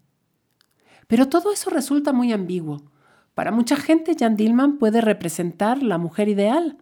Pero 1.08 1.28
todo 1.28 1.52
eso 1.52 1.70
resulta 1.70 2.12
muy 2.12 2.32
ambiguo. 2.32 2.82
Para 3.34 3.50
mucha 3.50 3.74
gente, 3.74 4.14
Jan 4.16 4.36
Dillman 4.36 4.78
puede 4.78 5.00
representar 5.00 5.82
la 5.82 5.98
mujer 5.98 6.28
ideal. 6.28 6.78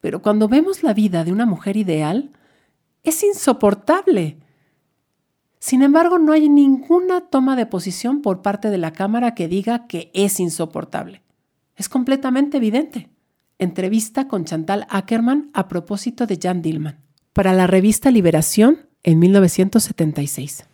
Pero 0.00 0.20
cuando 0.20 0.48
vemos 0.48 0.82
la 0.82 0.92
vida 0.92 1.24
de 1.24 1.32
una 1.32 1.46
mujer 1.46 1.78
ideal, 1.78 2.32
es 3.04 3.22
insoportable. 3.22 4.38
Sin 5.58 5.82
embargo, 5.82 6.18
no 6.18 6.32
hay 6.32 6.48
ninguna 6.48 7.22
toma 7.22 7.56
de 7.56 7.66
posición 7.66 8.20
por 8.20 8.42
parte 8.42 8.68
de 8.68 8.78
la 8.78 8.92
Cámara 8.92 9.34
que 9.34 9.48
diga 9.48 9.86
que 9.86 10.10
es 10.12 10.40
insoportable. 10.40 11.21
Es 11.82 11.88
completamente 11.88 12.58
evidente. 12.58 13.10
Entrevista 13.58 14.28
con 14.28 14.44
Chantal 14.44 14.86
Ackerman 14.88 15.50
a 15.52 15.66
propósito 15.66 16.26
de 16.26 16.38
Jan 16.40 16.62
Dillman. 16.62 17.00
Para 17.32 17.52
la 17.54 17.66
revista 17.66 18.12
Liberación 18.12 18.86
en 19.02 19.18
1976. 19.18 20.68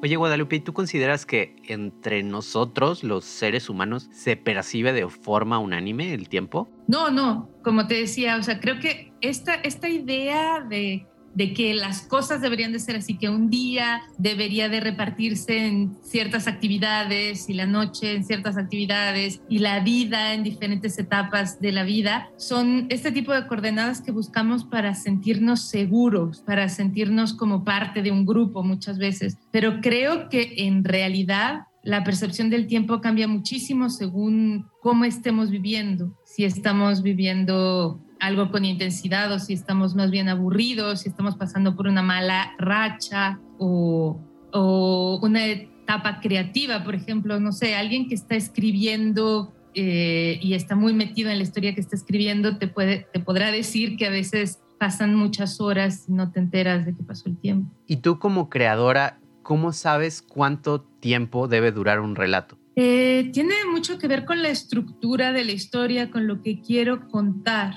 Oye, 0.00 0.14
Guadalupe, 0.14 0.60
¿tú 0.60 0.72
consideras 0.72 1.26
que 1.26 1.56
entre 1.66 2.22
nosotros, 2.22 3.02
los 3.02 3.24
seres 3.24 3.68
humanos, 3.68 4.08
se 4.12 4.36
percibe 4.36 4.92
de 4.92 5.08
forma 5.08 5.58
unánime 5.58 6.14
el 6.14 6.28
tiempo? 6.28 6.68
No, 6.86 7.10
no, 7.10 7.50
como 7.64 7.88
te 7.88 7.94
decía, 7.96 8.36
o 8.36 8.42
sea, 8.44 8.60
creo 8.60 8.78
que 8.78 9.12
esta, 9.20 9.54
esta 9.54 9.88
idea 9.88 10.60
de 10.60 11.08
de 11.38 11.54
que 11.54 11.72
las 11.72 12.02
cosas 12.02 12.40
deberían 12.40 12.72
de 12.72 12.80
ser 12.80 12.96
así, 12.96 13.16
que 13.16 13.28
un 13.28 13.48
día 13.48 14.02
debería 14.18 14.68
de 14.68 14.80
repartirse 14.80 15.68
en 15.68 15.96
ciertas 16.02 16.48
actividades 16.48 17.48
y 17.48 17.54
la 17.54 17.64
noche 17.64 18.16
en 18.16 18.24
ciertas 18.24 18.56
actividades 18.56 19.40
y 19.48 19.60
la 19.60 19.78
vida 19.78 20.34
en 20.34 20.42
diferentes 20.42 20.98
etapas 20.98 21.60
de 21.60 21.70
la 21.70 21.84
vida, 21.84 22.28
son 22.38 22.86
este 22.88 23.12
tipo 23.12 23.32
de 23.32 23.46
coordenadas 23.46 24.00
que 24.00 24.10
buscamos 24.10 24.64
para 24.64 24.96
sentirnos 24.96 25.60
seguros, 25.60 26.40
para 26.40 26.68
sentirnos 26.68 27.34
como 27.34 27.62
parte 27.62 28.02
de 28.02 28.10
un 28.10 28.26
grupo 28.26 28.64
muchas 28.64 28.98
veces. 28.98 29.38
Pero 29.52 29.80
creo 29.80 30.28
que 30.28 30.54
en 30.56 30.82
realidad 30.82 31.68
la 31.84 32.02
percepción 32.02 32.50
del 32.50 32.66
tiempo 32.66 33.00
cambia 33.00 33.28
muchísimo 33.28 33.90
según 33.90 34.66
cómo 34.82 35.04
estemos 35.04 35.50
viviendo. 35.50 36.18
Si 36.24 36.44
estamos 36.44 37.02
viviendo 37.02 38.00
algo 38.20 38.50
con 38.50 38.64
intensidad 38.64 39.32
o 39.32 39.38
si 39.38 39.52
estamos 39.52 39.94
más 39.94 40.10
bien 40.10 40.28
aburridos, 40.28 41.00
si 41.00 41.08
estamos 41.08 41.36
pasando 41.36 41.76
por 41.76 41.86
una 41.86 42.02
mala 42.02 42.54
racha 42.58 43.38
o, 43.58 44.20
o 44.52 45.20
una 45.22 45.46
etapa 45.46 46.20
creativa, 46.20 46.84
por 46.84 46.94
ejemplo, 46.94 47.40
no 47.40 47.52
sé, 47.52 47.74
alguien 47.74 48.08
que 48.08 48.14
está 48.14 48.34
escribiendo 48.34 49.54
eh, 49.74 50.38
y 50.42 50.54
está 50.54 50.74
muy 50.74 50.92
metido 50.92 51.30
en 51.30 51.38
la 51.38 51.44
historia 51.44 51.74
que 51.74 51.80
está 51.80 51.96
escribiendo, 51.96 52.58
te, 52.58 52.68
puede, 52.68 53.06
te 53.12 53.20
podrá 53.20 53.50
decir 53.50 53.96
que 53.96 54.06
a 54.06 54.10
veces 54.10 54.60
pasan 54.78 55.14
muchas 55.14 55.60
horas 55.60 56.06
y 56.08 56.12
no 56.12 56.30
te 56.30 56.40
enteras 56.40 56.86
de 56.86 56.94
que 56.94 57.02
pasó 57.02 57.28
el 57.28 57.36
tiempo. 57.36 57.70
Y 57.86 57.96
tú 57.96 58.18
como 58.18 58.48
creadora, 58.48 59.18
¿cómo 59.42 59.72
sabes 59.72 60.22
cuánto 60.22 60.80
tiempo 60.80 61.48
debe 61.48 61.72
durar 61.72 62.00
un 62.00 62.16
relato? 62.16 62.58
Eh, 62.76 63.30
tiene 63.32 63.54
mucho 63.70 63.98
que 63.98 64.08
ver 64.08 64.24
con 64.24 64.42
la 64.42 64.50
estructura 64.50 65.32
de 65.32 65.44
la 65.44 65.52
historia, 65.52 66.10
con 66.10 66.26
lo 66.26 66.42
que 66.42 66.60
quiero 66.60 67.08
contar. 67.08 67.74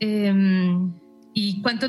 Em, 0.00 0.92
y 1.34 1.60
cuánto, 1.62 1.88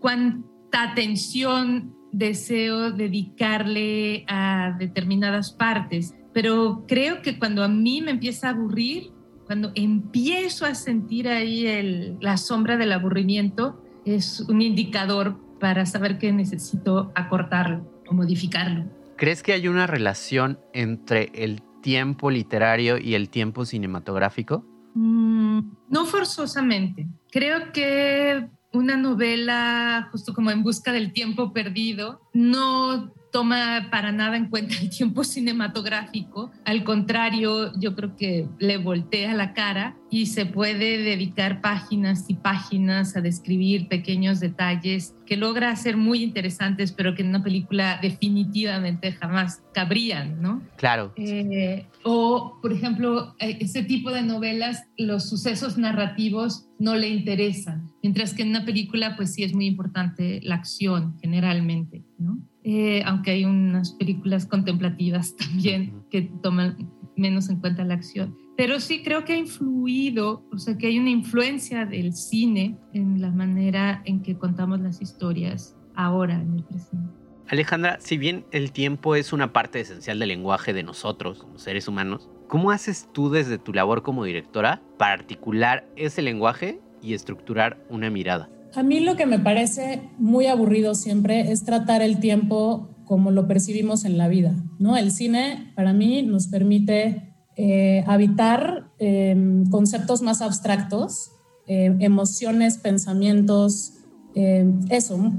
cuánta 0.00 0.90
atención 0.90 1.94
deseo 2.12 2.90
dedicarle 2.90 4.24
a 4.28 4.76
determinadas 4.78 5.52
partes. 5.52 6.14
Pero 6.32 6.84
creo 6.86 7.22
que 7.22 7.38
cuando 7.38 7.62
a 7.62 7.68
mí 7.68 8.02
me 8.02 8.12
empieza 8.12 8.48
a 8.48 8.50
aburrir, 8.50 9.10
cuando 9.46 9.72
empiezo 9.74 10.64
a 10.64 10.74
sentir 10.74 11.28
ahí 11.28 12.16
la 12.20 12.36
sombra 12.36 12.76
del 12.76 12.92
aburrimiento, 12.92 13.82
es 14.04 14.40
un 14.40 14.62
indicador 14.62 15.40
para 15.58 15.86
saber 15.86 16.18
que 16.18 16.32
necesito 16.32 17.12
acortarlo 17.14 18.02
o 18.08 18.14
modificarlo. 18.14 18.84
¿Crees 19.16 19.42
que 19.42 19.52
hay 19.52 19.68
una 19.68 19.86
relación 19.86 20.58
entre 20.72 21.30
el 21.34 21.62
tiempo 21.82 22.30
literario 22.30 22.96
y 22.96 23.14
el 23.14 23.28
tiempo 23.28 23.64
cinematográfico? 23.64 24.64
Mm, 25.00 25.60
no 25.88 26.04
forzosamente. 26.04 27.06
Creo 27.30 27.72
que 27.72 28.50
una 28.74 28.98
novela, 28.98 30.10
justo 30.12 30.34
como 30.34 30.50
En 30.50 30.62
Busca 30.62 30.92
del 30.92 31.14
Tiempo 31.14 31.54
Perdido, 31.54 32.20
no 32.34 33.10
toma 33.32 33.88
para 33.90 34.12
nada 34.12 34.36
en 34.36 34.48
cuenta 34.48 34.74
el 34.80 34.90
tiempo 34.90 35.24
cinematográfico. 35.24 36.50
Al 36.64 36.84
contrario, 36.84 37.72
yo 37.78 37.94
creo 37.94 38.16
que 38.16 38.48
le 38.58 38.78
voltea 38.78 39.34
la 39.34 39.52
cara 39.54 39.96
y 40.10 40.26
se 40.26 40.46
puede 40.46 40.98
dedicar 40.98 41.60
páginas 41.60 42.24
y 42.28 42.34
páginas 42.34 43.16
a 43.16 43.20
describir 43.20 43.88
pequeños 43.88 44.40
detalles 44.40 45.14
que 45.24 45.36
logra 45.36 45.74
ser 45.76 45.96
muy 45.96 46.24
interesantes, 46.24 46.90
pero 46.90 47.14
que 47.14 47.22
en 47.22 47.28
una 47.28 47.44
película 47.44 48.00
definitivamente 48.02 49.12
jamás 49.12 49.62
cabrían, 49.72 50.42
¿no? 50.42 50.62
Claro. 50.76 51.12
Eh, 51.16 51.86
o, 52.02 52.58
por 52.60 52.72
ejemplo, 52.72 53.36
eh, 53.38 53.58
ese 53.60 53.84
tipo 53.84 54.10
de 54.10 54.22
novelas, 54.22 54.88
los 54.96 55.28
sucesos 55.28 55.78
narrativos 55.78 56.66
no 56.80 56.96
le 56.96 57.08
interesan, 57.10 57.92
mientras 58.02 58.34
que 58.34 58.42
en 58.42 58.48
una 58.48 58.64
película, 58.64 59.14
pues 59.16 59.34
sí 59.34 59.44
es 59.44 59.54
muy 59.54 59.66
importante 59.66 60.40
la 60.42 60.56
acción 60.56 61.16
generalmente, 61.20 62.02
¿no? 62.18 62.38
Eh, 62.62 63.02
aunque 63.06 63.30
hay 63.30 63.44
unas 63.44 63.92
películas 63.92 64.46
contemplativas 64.46 65.34
también 65.36 66.02
que 66.10 66.22
toman 66.42 66.90
menos 67.16 67.48
en 67.48 67.60
cuenta 67.60 67.84
la 67.84 67.94
acción. 67.94 68.36
Pero 68.56 68.78
sí 68.80 69.02
creo 69.02 69.24
que 69.24 69.32
ha 69.32 69.38
influido, 69.38 70.44
o 70.52 70.58
sea, 70.58 70.76
que 70.76 70.88
hay 70.88 70.98
una 70.98 71.10
influencia 71.10 71.86
del 71.86 72.12
cine 72.12 72.76
en 72.92 73.20
la 73.20 73.30
manera 73.30 74.02
en 74.04 74.22
que 74.22 74.36
contamos 74.36 74.80
las 74.80 75.00
historias 75.00 75.76
ahora, 75.94 76.34
en 76.34 76.56
el 76.56 76.64
presente. 76.64 77.20
Alejandra, 77.48 77.98
si 78.00 78.16
bien 78.16 78.44
el 78.52 78.70
tiempo 78.70 79.16
es 79.16 79.32
una 79.32 79.52
parte 79.52 79.80
esencial 79.80 80.18
del 80.18 80.28
lenguaje 80.28 80.72
de 80.72 80.82
nosotros 80.82 81.38
como 81.40 81.58
seres 81.58 81.88
humanos, 81.88 82.28
¿cómo 82.46 82.70
haces 82.70 83.08
tú 83.12 83.30
desde 83.30 83.58
tu 83.58 83.72
labor 83.72 84.02
como 84.02 84.24
directora 84.24 84.82
para 84.98 85.14
articular 85.14 85.84
ese 85.96 86.22
lenguaje 86.22 86.80
y 87.02 87.14
estructurar 87.14 87.84
una 87.88 88.08
mirada? 88.08 88.48
A 88.74 88.82
mí 88.82 89.00
lo 89.00 89.16
que 89.16 89.26
me 89.26 89.38
parece 89.38 90.02
muy 90.18 90.46
aburrido 90.46 90.94
siempre 90.94 91.50
es 91.50 91.64
tratar 91.64 92.02
el 92.02 92.20
tiempo 92.20 92.90
como 93.04 93.32
lo 93.32 93.48
percibimos 93.48 94.04
en 94.04 94.18
la 94.18 94.28
vida, 94.28 94.54
¿no? 94.78 94.96
El 94.96 95.10
cine 95.10 95.72
para 95.74 95.92
mí 95.92 96.22
nos 96.22 96.46
permite 96.46 97.34
eh, 97.56 98.04
habitar 98.06 98.92
em, 98.98 99.68
conceptos 99.68 100.22
más 100.22 100.40
abstractos, 100.40 101.32
em, 101.66 102.00
emociones, 102.00 102.78
pensamientos, 102.78 103.94
em, 104.36 104.78
eso, 104.90 105.32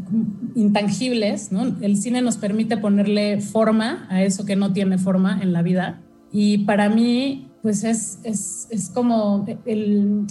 intangibles, 0.55 1.53
¿no? 1.53 1.77
El 1.81 1.95
cine 1.95 2.21
nos 2.21 2.35
permite 2.35 2.75
ponerle 2.75 3.39
forma 3.39 4.05
a 4.09 4.21
eso 4.21 4.45
que 4.45 4.57
no 4.57 4.73
tiene 4.73 4.97
forma 4.97 5.39
en 5.41 5.53
la 5.53 5.61
vida. 5.61 6.01
Y 6.33 6.59
para 6.65 6.89
mí, 6.89 7.50
pues 7.61 7.83
es, 7.83 8.19
es, 8.23 8.67
es 8.71 8.89
como 8.89 9.45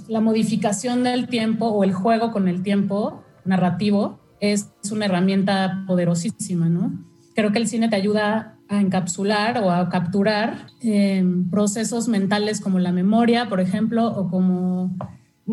la 0.08 0.20
modificación 0.20 1.04
del 1.04 1.28
tiempo 1.28 1.66
o 1.66 1.84
el 1.84 1.92
juego 1.92 2.32
con 2.32 2.48
el 2.48 2.62
tiempo 2.62 3.22
narrativo 3.44 4.18
es 4.40 4.70
una 4.90 5.04
herramienta 5.04 5.84
poderosísima, 5.86 6.68
¿no? 6.68 7.04
Creo 7.34 7.52
que 7.52 7.58
el 7.58 7.68
cine 7.68 7.88
te 7.88 7.96
ayuda 7.96 8.58
a 8.68 8.80
encapsular 8.80 9.58
o 9.58 9.70
a 9.70 9.88
capturar 9.88 10.68
em, 10.80 11.48
procesos 11.50 12.08
mentales 12.08 12.60
como 12.60 12.78
la 12.78 12.92
memoria, 12.92 13.48
por 13.48 13.60
ejemplo, 13.60 14.06
o 14.06 14.28
como 14.28 14.96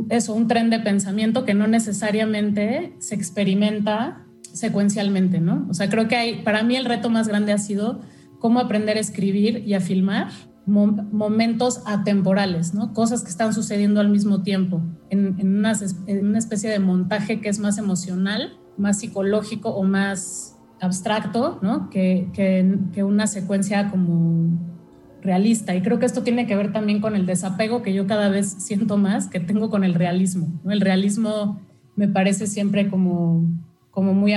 eso, 0.10 0.34
un 0.34 0.48
tren 0.48 0.70
de 0.70 0.80
pensamiento 0.80 1.46
que 1.46 1.54
no 1.54 1.68
necesariamente 1.68 2.96
se 3.00 3.16
experimenta 3.16 4.24
secuencialmente, 4.54 5.40
¿no? 5.40 5.68
O 5.70 5.74
sea, 5.74 5.90
creo 5.90 6.08
que 6.08 6.16
hay, 6.16 6.42
para 6.44 6.64
mí 6.64 6.76
el 6.76 6.86
reto 6.86 7.10
más 7.10 7.28
grande 7.28 7.52
ha 7.52 7.58
sido 7.58 8.02
cómo 8.40 8.60
aprender 8.60 8.98
a 8.98 9.00
escribir 9.00 9.64
y 9.66 9.74
a 9.74 9.82
filmar 9.82 10.30
momentos 10.68 11.82
atemporales, 11.86 12.74
¿no? 12.74 12.94
Cosas 12.94 13.24
que 13.24 13.30
están 13.30 13.54
sucediendo 13.54 14.02
al 14.02 14.10
mismo 14.10 14.44
tiempo, 14.44 14.82
en, 15.10 15.38
una, 15.42 15.72
especie 15.72 16.70
de 16.70 16.80
montaje 16.80 17.40
que 17.40 17.48
es 17.48 17.60
más 17.60 17.78
emocional, 17.78 18.58
más 18.78 19.00
psicológico 19.00 19.70
o 19.70 19.84
más 19.84 20.58
abstracto. 20.82 21.62
Que, 21.90 22.94
una 22.98 23.28
secuencia 23.28 23.90
como 23.90 24.60
realista. 25.22 25.74
Y 25.74 25.82
creo 25.82 26.00
que 26.00 26.06
esto 26.06 26.24
tiene 26.24 26.48
que 26.48 26.56
ver 26.58 26.74
también 26.74 27.00
con 27.00 27.16
el 27.16 27.26
desapego 27.26 27.82
que 27.82 27.94
yo 27.94 28.06
cada 28.06 28.28
vez 28.30 28.56
siento 28.60 28.98
más 28.98 29.28
que 29.28 29.40
tengo 29.40 29.70
con 29.70 29.86
el 29.86 29.94
realismo. 29.94 30.48
El 30.70 30.82
realismo 30.82 31.62
me 31.96 32.10
parece 32.10 32.46
siempre 32.46 32.90
como, 32.90 33.50
como 33.92 34.14
muy 34.14 34.34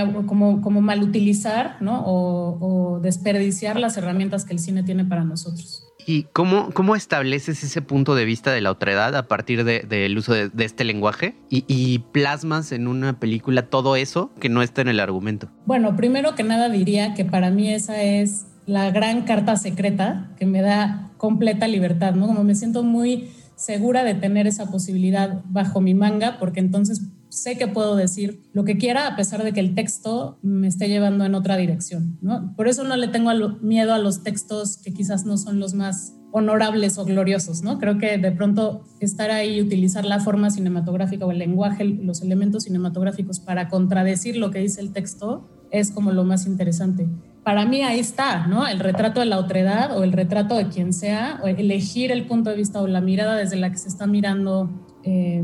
mal 0.81 1.03
utilizar 1.03 1.77
o 1.83 3.01
desperdiciar 3.03 3.81
las 3.81 3.97
herramientas 3.97 4.45
que 4.45 4.53
el 4.53 4.61
cine 4.61 4.85
tiene 4.85 5.05
para 5.05 5.25
nosotros. 5.25 5.90
¿Y 6.07 6.25
cómo, 6.33 6.71
cómo 6.73 6.97
estableces 6.97 7.63
ese 7.63 7.83
punto 7.83 8.15
de 8.15 8.25
vista 8.25 8.53
de 8.53 8.61
la 8.61 8.71
otredad 8.71 9.15
a 9.17 9.29
partir 9.29 9.65
del 9.65 9.89
de, 9.89 10.15
uso 10.17 10.33
de, 10.35 10.51
este 10.65 10.85
lenguaje 10.85 11.37
y, 11.49 11.65
y, 11.67 12.01
plasmas 12.13 12.73
en 12.73 12.89
una 12.89 13.19
película 13.19 13.63
todo 13.63 13.97
eso 13.97 14.33
que 14.41 14.49
no 14.49 14.63
está 14.63 14.83
en 14.83 14.89
el 14.89 15.01
argumento? 15.01 15.51
Bueno, 15.67 15.97
primero 15.97 16.35
que 16.35 16.43
nada 16.43 16.69
diría 16.69 17.15
que 17.15 17.25
para 17.25 17.51
mí 17.51 17.73
esa 17.73 18.03
es 18.03 18.47
la 18.67 18.91
gran 18.91 19.23
carta 19.23 19.57
secreta 19.57 20.31
que 20.39 20.47
me 20.47 20.63
da 20.63 21.11
completa 21.17 21.67
libertad, 21.67 22.15
¿no? 22.15 22.27
Como 22.27 22.45
me 22.45 22.55
siento 22.55 22.83
muy 22.83 23.31
segura 23.57 24.05
de 24.05 24.15
tener 24.15 24.47
esa 24.47 24.71
posibilidad 24.71 25.43
bajo 25.45 25.81
mi 25.81 25.93
manga, 25.93 26.39
porque 26.39 26.61
entonces 26.61 27.03
sé 27.31 27.57
que 27.57 27.67
puedo 27.67 27.97
decir 27.97 28.43
lo 28.53 28.65
que 28.65 28.77
quiera 28.77 29.07
a 29.07 29.17
pesar 29.17 29.43
de 29.43 29.53
que 29.53 29.61
el 29.61 29.75
texto 29.75 30.39
me 30.43 30.69
esté 30.69 30.89
llevando 30.89 31.25
en 31.25 31.35
otra 31.35 31.57
dirección. 31.57 32.19
¿no? 32.21 32.55
Por 32.57 32.69
eso 32.69 32.85
no 32.85 32.97
le 32.97 33.09
tengo 33.09 33.31
miedo 33.63 33.95
a 33.95 33.99
los 33.99 34.23
textos 34.23 34.77
que 34.77 34.93
quizás 34.93 35.25
no 35.25 35.39
son 35.39 35.61
los 35.61 35.75
más 35.75 36.15
honorables 36.33 36.99
o 36.99 37.05
gloriosos, 37.05 37.63
¿no? 37.63 37.79
Creo 37.79 37.99
que 37.99 38.17
de 38.19 38.31
pronto 38.31 38.85
estar 39.01 39.31
ahí 39.31 39.57
y 39.57 39.63
utilizar 39.63 40.05
la 40.05 40.21
forma 40.21 40.51
cinematográfica 40.51 41.27
o 41.27 41.33
el 41.33 41.39
lenguaje, 41.39 41.85
los 41.85 42.23
elementos 42.23 42.65
cinematográficos 42.65 43.41
para 43.41 43.69
contradecir 43.69 44.37
lo 44.37 44.51
que 44.51 44.61
dice 44.61 44.81
el 44.81 44.93
texto 44.93 45.49
es 45.71 45.91
como 45.91 46.13
lo 46.13 46.25
más 46.25 46.47
interesante. 46.47 47.09
Para 47.43 47.65
mí 47.65 47.83
ahí 47.83 47.99
está, 47.99 48.47
¿no? 48.47 48.67
El 48.67 48.81
retrato 48.81 49.21
de 49.21 49.27
la 49.27 49.39
otredad 49.39 49.97
o 49.97 50.05
el 50.05 50.13
retrato 50.13 50.57
de 50.57 50.69
quien 50.69 50.93
sea, 50.93 51.41
o 51.43 51.47
elegir 51.47 52.13
el 52.13 52.27
punto 52.27 52.51
de 52.51 52.57
vista 52.57 52.81
o 52.81 52.87
la 52.87 53.01
mirada 53.01 53.37
desde 53.37 53.57
la 53.57 53.71
que 53.71 53.79
se 53.79 53.89
está 53.89 54.07
mirando 54.07 54.71
eh, 55.05 55.43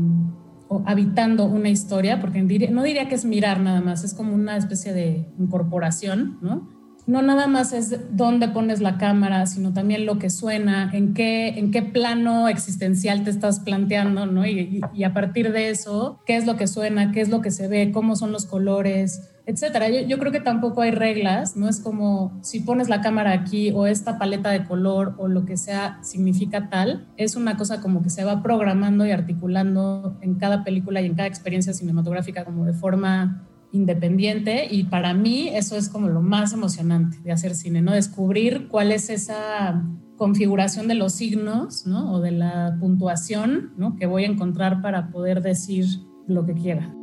habitando 0.85 1.45
una 1.45 1.69
historia, 1.69 2.19
porque 2.19 2.41
no 2.41 2.83
diría 2.83 3.07
que 3.07 3.15
es 3.15 3.25
mirar 3.25 3.59
nada 3.59 3.81
más, 3.81 4.03
es 4.03 4.13
como 4.13 4.33
una 4.33 4.57
especie 4.57 4.93
de 4.93 5.27
incorporación, 5.39 6.37
¿no? 6.41 6.75
No 7.05 7.21
nada 7.21 7.47
más 7.47 7.71
es 7.71 7.97
dónde 8.11 8.49
pones 8.49 8.81
la 8.81 8.97
cámara, 8.97 9.45
sino 9.45 9.71
también 9.71 10.05
lo 10.05 10.19
que 10.19 10.29
suena, 10.29 10.91
en 10.93 11.13
qué, 11.13 11.47
en 11.57 11.71
qué 11.71 11.81
plano 11.81 12.49
existencial 12.49 13.23
te 13.23 13.29
estás 13.29 13.61
planteando, 13.61 14.25
¿no? 14.25 14.45
Y 14.45 14.81
a 15.05 15.13
partir 15.13 15.53
de 15.53 15.69
eso, 15.69 16.19
qué 16.25 16.35
es 16.35 16.45
lo 16.45 16.57
que 16.57 16.67
suena, 16.67 17.13
qué 17.13 17.21
es 17.21 17.29
lo 17.29 17.39
que 17.39 17.51
se 17.51 17.69
ve, 17.69 17.91
cómo 17.93 18.17
son 18.17 18.33
los 18.33 18.45
colores, 18.45 19.36
etcétera. 19.47 19.89
Yo, 19.89 20.19
creo 20.19 20.31
que 20.33 20.41
tampoco 20.41 20.81
hay 20.81 20.91
reglas, 20.91 21.55
no 21.55 21.69
es 21.69 21.79
como 21.79 22.37
si 22.43 22.59
pones 22.59 22.89
la 22.89 22.99
cámara 22.99 23.31
aquí 23.31 23.71
o 23.71 23.87
esta 23.87 24.19
paleta 24.19 24.51
de 24.51 24.65
color 24.65 25.15
o 25.17 25.29
lo 25.29 25.45
que 25.45 25.55
sea 25.55 25.99
significa 26.03 26.69
tal, 26.69 27.07
es 27.15 27.37
una 27.37 27.55
cosa 27.55 27.81
como 27.81 28.03
que 28.03 28.09
se 28.09 28.25
va 28.25 28.43
programando 28.43 29.05
y 29.05 29.11
articulando 29.11 30.17
en 30.21 30.35
cada 30.35 30.65
película 30.65 31.01
y 31.01 31.05
en 31.05 31.15
cada 31.15 31.29
experiencia 31.29 31.71
cinematográfica 31.71 32.43
como 32.43 32.65
de 32.65 32.73
forma 32.73 33.47
independiente 33.71 34.67
y 34.69 34.83
para 34.83 35.13
mí 35.13 35.49
eso 35.53 35.77
es 35.77 35.87
como 35.87 36.09
lo 36.09 36.21
más 36.21 36.51
emocionante 36.51 37.17
de 37.23 37.31
hacer 37.31 37.55
cine, 37.55 37.81
¿no? 37.81 37.93
Descubrir 37.93 38.67
cuál 38.67 38.91
es 38.91 39.09
esa 39.09 39.81
configuración 40.17 40.89
de 40.89 40.95
los 40.95 41.13
signos, 41.13 41.85
¿no? 41.87 42.11
O 42.11 42.19
de 42.19 42.31
la 42.31 42.75
puntuación. 42.81 43.71
Que 43.97 44.07
voy 44.07 44.25
a 44.25 44.27
encontrar 44.27 44.81
para 44.81 45.09
poder 45.09 45.41
decir 45.41 45.85
lo 46.27 46.45
que 46.45 46.53
quiera. 46.53 46.96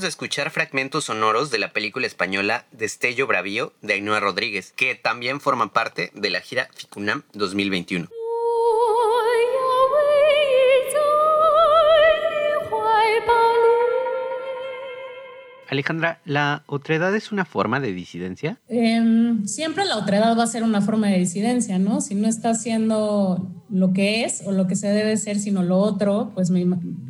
De 0.00 0.08
escuchar 0.08 0.50
fragmentos 0.50 1.04
sonoros 1.04 1.50
de 1.50 1.58
la 1.58 1.72
película 1.72 2.06
española 2.06 2.66
Destello 2.70 3.26
Bravío 3.26 3.72
de 3.80 3.94
Ainhoa 3.94 4.20
Rodríguez, 4.20 4.74
que 4.76 4.94
también 4.94 5.40
forma 5.40 5.72
parte 5.72 6.10
de 6.12 6.28
la 6.28 6.42
gira 6.42 6.68
Ficunam 6.74 7.22
2021. 7.32 8.06
Alejandra, 15.68 16.20
¿la 16.24 16.62
otredad 16.66 17.14
es 17.14 17.32
una 17.32 17.44
forma 17.44 17.80
de 17.80 17.92
disidencia? 17.92 18.58
Em, 18.68 19.44
siempre 19.46 19.84
la 19.84 19.96
otredad 19.96 20.36
va 20.38 20.44
a 20.44 20.46
ser 20.46 20.62
una 20.62 20.80
forma 20.80 21.08
de 21.08 21.18
disidencia, 21.18 21.78
¿no? 21.78 22.00
Si 22.00 22.14
no 22.14 22.28
está 22.28 22.50
haciendo 22.50 23.50
lo 23.68 23.92
que 23.92 24.24
es 24.24 24.42
o 24.46 24.52
lo 24.52 24.66
que 24.66 24.76
se 24.76 24.88
debe 24.88 25.16
ser, 25.16 25.38
sino 25.38 25.62
lo 25.62 25.78
otro, 25.78 26.30
pues 26.34 26.50
me, 26.50 26.64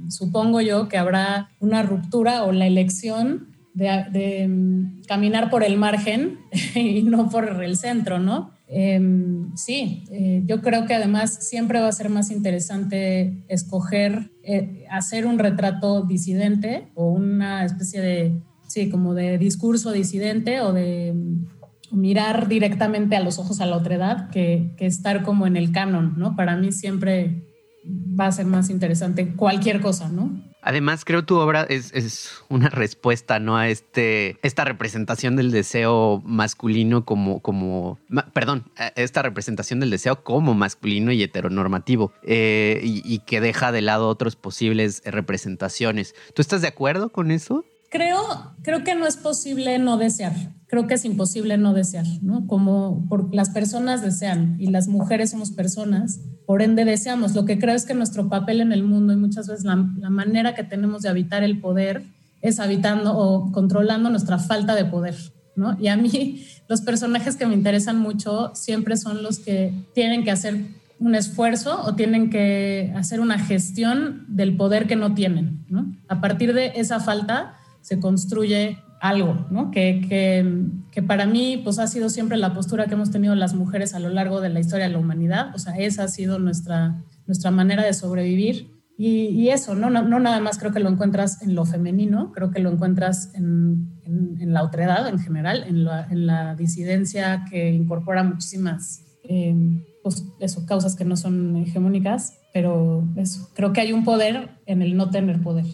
supongo 0.08 0.60
yo 0.60 0.88
que 0.88 0.98
habrá 0.98 1.50
una 1.60 1.82
ruptura 1.82 2.44
o 2.44 2.52
la 2.52 2.66
elección 2.66 3.48
de, 3.74 4.42
em, 4.42 5.02
caminar 5.06 5.50
por 5.50 5.62
el 5.62 5.76
margen 5.76 6.38
y 6.74 7.02
no 7.02 7.28
por 7.28 7.62
el 7.62 7.76
centro, 7.76 8.18
¿no? 8.18 8.55
Em, 8.68 9.54
sí, 9.56 10.04
eh, 10.10 10.42
yo 10.44 10.60
creo 10.60 10.86
que 10.86 10.94
además 10.94 11.48
siempre 11.48 11.80
va 11.80 11.86
a 11.86 11.92
ser 11.92 12.08
más 12.08 12.32
interesante 12.32 13.44
escoger 13.46 14.32
eh, 14.42 14.84
hacer 14.90 15.24
un 15.26 15.38
retrato 15.38 16.02
disidente 16.02 16.88
o 16.94 17.12
una 17.12 17.64
especie 17.64 18.00
de, 18.00 18.40
sí, 18.66 18.90
como 18.90 19.14
de 19.14 19.38
discurso 19.38 19.92
disidente 19.92 20.60
o 20.62 20.72
de 20.72 21.12
mm, 21.14 21.96
mirar 21.96 22.48
directamente 22.48 23.14
a 23.14 23.20
los 23.20 23.38
ojos 23.38 23.60
a 23.60 23.66
la 23.66 23.76
otredad 23.76 24.30
que, 24.30 24.72
que 24.76 24.86
estar 24.86 25.22
como 25.22 25.46
en 25.46 25.56
el 25.56 25.70
canon, 25.70 26.14
¿no? 26.16 26.34
Para 26.34 26.56
mí 26.56 26.72
siempre 26.72 27.44
va 27.88 28.26
a 28.26 28.32
ser 28.32 28.46
más 28.46 28.68
interesante 28.68 29.34
cualquier 29.36 29.80
cosa, 29.80 30.08
¿no? 30.08 30.42
Además, 30.66 31.04
creo 31.04 31.24
tu 31.24 31.36
obra 31.36 31.62
es, 31.62 32.42
una 32.48 32.68
respuesta, 32.68 33.38
¿no? 33.38 33.56
A 33.56 33.68
este, 33.68 34.36
esta 34.42 34.64
representación 34.64 35.36
del 35.36 35.52
deseo 35.52 36.20
masculino 36.24 37.04
como, 37.04 37.38
como, 37.38 38.00
perdón, 38.32 38.64
esta 38.96 39.22
representación 39.22 39.78
del 39.78 39.90
deseo 39.90 40.24
como 40.24 40.54
masculino 40.54 41.12
y 41.12 41.22
heteronormativo, 41.22 42.12
eh, 42.24 42.80
y, 42.82 43.20
que 43.20 43.40
deja 43.40 43.70
de 43.70 43.80
lado 43.80 44.08
otras 44.08 44.34
posibles 44.34 45.02
representaciones. 45.04 46.16
¿Tú 46.34 46.42
estás 46.42 46.62
de 46.62 46.68
acuerdo 46.68 47.10
con 47.10 47.30
eso? 47.30 47.64
Creo, 47.90 48.20
creo 48.62 48.84
que 48.84 48.94
no 48.94 49.06
es 49.06 49.16
posible 49.16 49.78
no 49.78 49.96
desear. 49.96 50.32
Creo 50.68 50.88
que 50.88 50.94
es 50.94 51.04
imposible 51.04 51.56
no 51.58 51.74
desear, 51.74 52.06
¿no? 52.22 52.46
Como 52.48 53.06
por, 53.08 53.32
las 53.32 53.50
personas 53.50 54.02
desean 54.02 54.56
y 54.58 54.66
las 54.66 54.88
mujeres 54.88 55.30
somos 55.30 55.52
personas, 55.52 56.20
por 56.44 56.60
ende 56.60 56.84
deseamos. 56.84 57.34
Lo 57.34 57.44
que 57.44 57.58
creo 57.58 57.74
es 57.74 57.86
que 57.86 57.94
nuestro 57.94 58.28
papel 58.28 58.60
en 58.60 58.72
el 58.72 58.82
mundo 58.82 59.12
y 59.12 59.16
muchas 59.16 59.46
veces 59.46 59.64
la, 59.64 59.88
la 59.96 60.10
manera 60.10 60.54
que 60.54 60.64
tenemos 60.64 61.02
de 61.02 61.08
habitar 61.08 61.44
el 61.44 61.60
poder 61.60 62.02
es 62.42 62.58
habitando 62.58 63.16
o 63.16 63.52
controlando 63.52 64.10
nuestra 64.10 64.38
falta 64.38 64.74
de 64.74 64.84
poder, 64.84 65.14
¿no? 65.54 65.76
Y 65.80 65.88
a 65.88 65.96
mí 65.96 66.44
los 66.68 66.80
personajes 66.80 67.36
que 67.36 67.46
me 67.46 67.54
interesan 67.54 67.98
mucho 67.98 68.52
siempre 68.54 68.96
son 68.96 69.22
los 69.22 69.38
que 69.38 69.72
tienen 69.94 70.24
que 70.24 70.32
hacer 70.32 70.58
un 70.98 71.14
esfuerzo 71.14 71.82
o 71.82 71.94
tienen 71.94 72.30
que 72.30 72.92
hacer 72.96 73.20
una 73.20 73.38
gestión 73.38 74.24
del 74.28 74.56
poder 74.56 74.86
que 74.86 74.96
no 74.96 75.14
tienen, 75.14 75.64
¿no? 75.68 75.94
A 76.08 76.20
partir 76.20 76.54
de 76.54 76.72
esa 76.76 77.00
falta 77.00 77.54
se 77.86 78.00
construye 78.00 78.82
algo, 79.00 79.46
¿no? 79.48 79.70
Que, 79.70 80.04
que, 80.08 80.64
que, 80.90 81.02
para 81.04 81.24
mí 81.24 81.60
pues 81.62 81.78
ha 81.78 81.86
sido 81.86 82.08
siempre 82.08 82.36
la 82.36 82.52
postura 82.52 82.86
que 82.86 82.94
hemos 82.94 83.12
tenido 83.12 83.36
las 83.36 83.54
mujeres 83.54 83.94
a 83.94 84.00
lo 84.00 84.08
largo 84.08 84.40
de 84.40 84.48
la 84.48 84.58
historia 84.58 84.86
de 84.86 84.92
la 84.92 84.98
humanidad, 84.98 85.54
o 85.54 85.58
sea, 85.60 85.76
esa 85.76 86.02
ha 86.02 86.08
sido 86.08 86.40
nuestra, 86.40 87.04
nuestra 87.28 87.52
manera 87.52 87.84
de 87.84 87.94
sobrevivir. 87.94 88.72
Y, 88.98 89.50
eso, 89.50 89.74
¿no? 89.74 89.90
¿no? 89.90 90.02
No, 90.02 90.18
nada 90.18 90.40
más 90.40 90.58
creo 90.58 90.72
que 90.72 90.80
lo 90.80 90.88
encuentras 90.88 91.42
en 91.42 91.54
lo 91.54 91.66
femenino, 91.66 92.32
creo 92.32 92.50
que 92.50 92.60
lo 92.60 92.70
encuentras 92.70 93.30
en, 93.34 93.92
en, 94.04 94.54
la 94.54 94.62
otredad 94.62 95.06
en 95.06 95.18
general, 95.18 95.64
en 95.68 95.84
la, 95.84 96.06
en 96.10 96.26
la, 96.26 96.54
disidencia 96.54 97.44
que 97.50 97.70
incorpora 97.70 98.22
muchísimas 98.22 99.04
eh, 99.22 99.54
pues, 100.02 100.24
causas 100.66 100.96
que 100.96 101.04
no 101.04 101.14
son 101.14 101.56
hegemónicas, 101.58 102.38
pero 102.54 103.06
eso, 103.16 103.50
creo 103.54 103.74
que 103.74 103.82
hay 103.82 103.92
un 103.92 104.02
poder 104.02 104.48
en 104.64 104.80
el 104.80 104.96
no 104.96 105.10
tener 105.10 105.42
poder. 105.42 105.66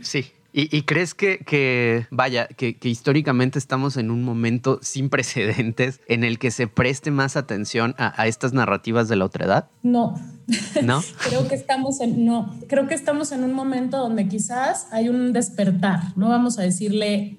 Sí, 0.00 0.24
¿Y, 0.54 0.82
crees 0.82 1.14
que, 1.14 2.06
vaya, 2.10 2.46
que, 2.46 2.76
históricamente 2.82 3.58
estamos 3.58 3.96
en 3.96 4.10
un 4.10 4.22
momento 4.22 4.80
sin 4.82 5.08
precedentes 5.08 6.00
en 6.08 6.24
el 6.24 6.38
que 6.38 6.50
se 6.50 6.66
preste 6.66 7.10
más 7.10 7.36
atención 7.36 7.94
a, 7.96 8.26
estas 8.26 8.52
narrativas 8.52 9.08
de 9.08 9.16
la 9.16 9.24
otredad? 9.24 9.70
No. 9.82 10.14
¿No? 10.82 11.02
creo 11.28 11.48
que 11.48 11.54
estamos 11.54 12.02
en, 12.02 12.26
no, 12.26 12.54
creo 12.68 12.86
que 12.86 12.94
estamos 12.94 13.32
en 13.32 13.44
un 13.44 13.54
momento 13.54 13.96
donde 13.96 14.28
quizás 14.28 14.88
hay 14.92 15.08
un 15.08 15.32
despertar, 15.32 16.00
no 16.16 16.28
vamos 16.28 16.58
a 16.58 16.62
decirle, 16.62 17.38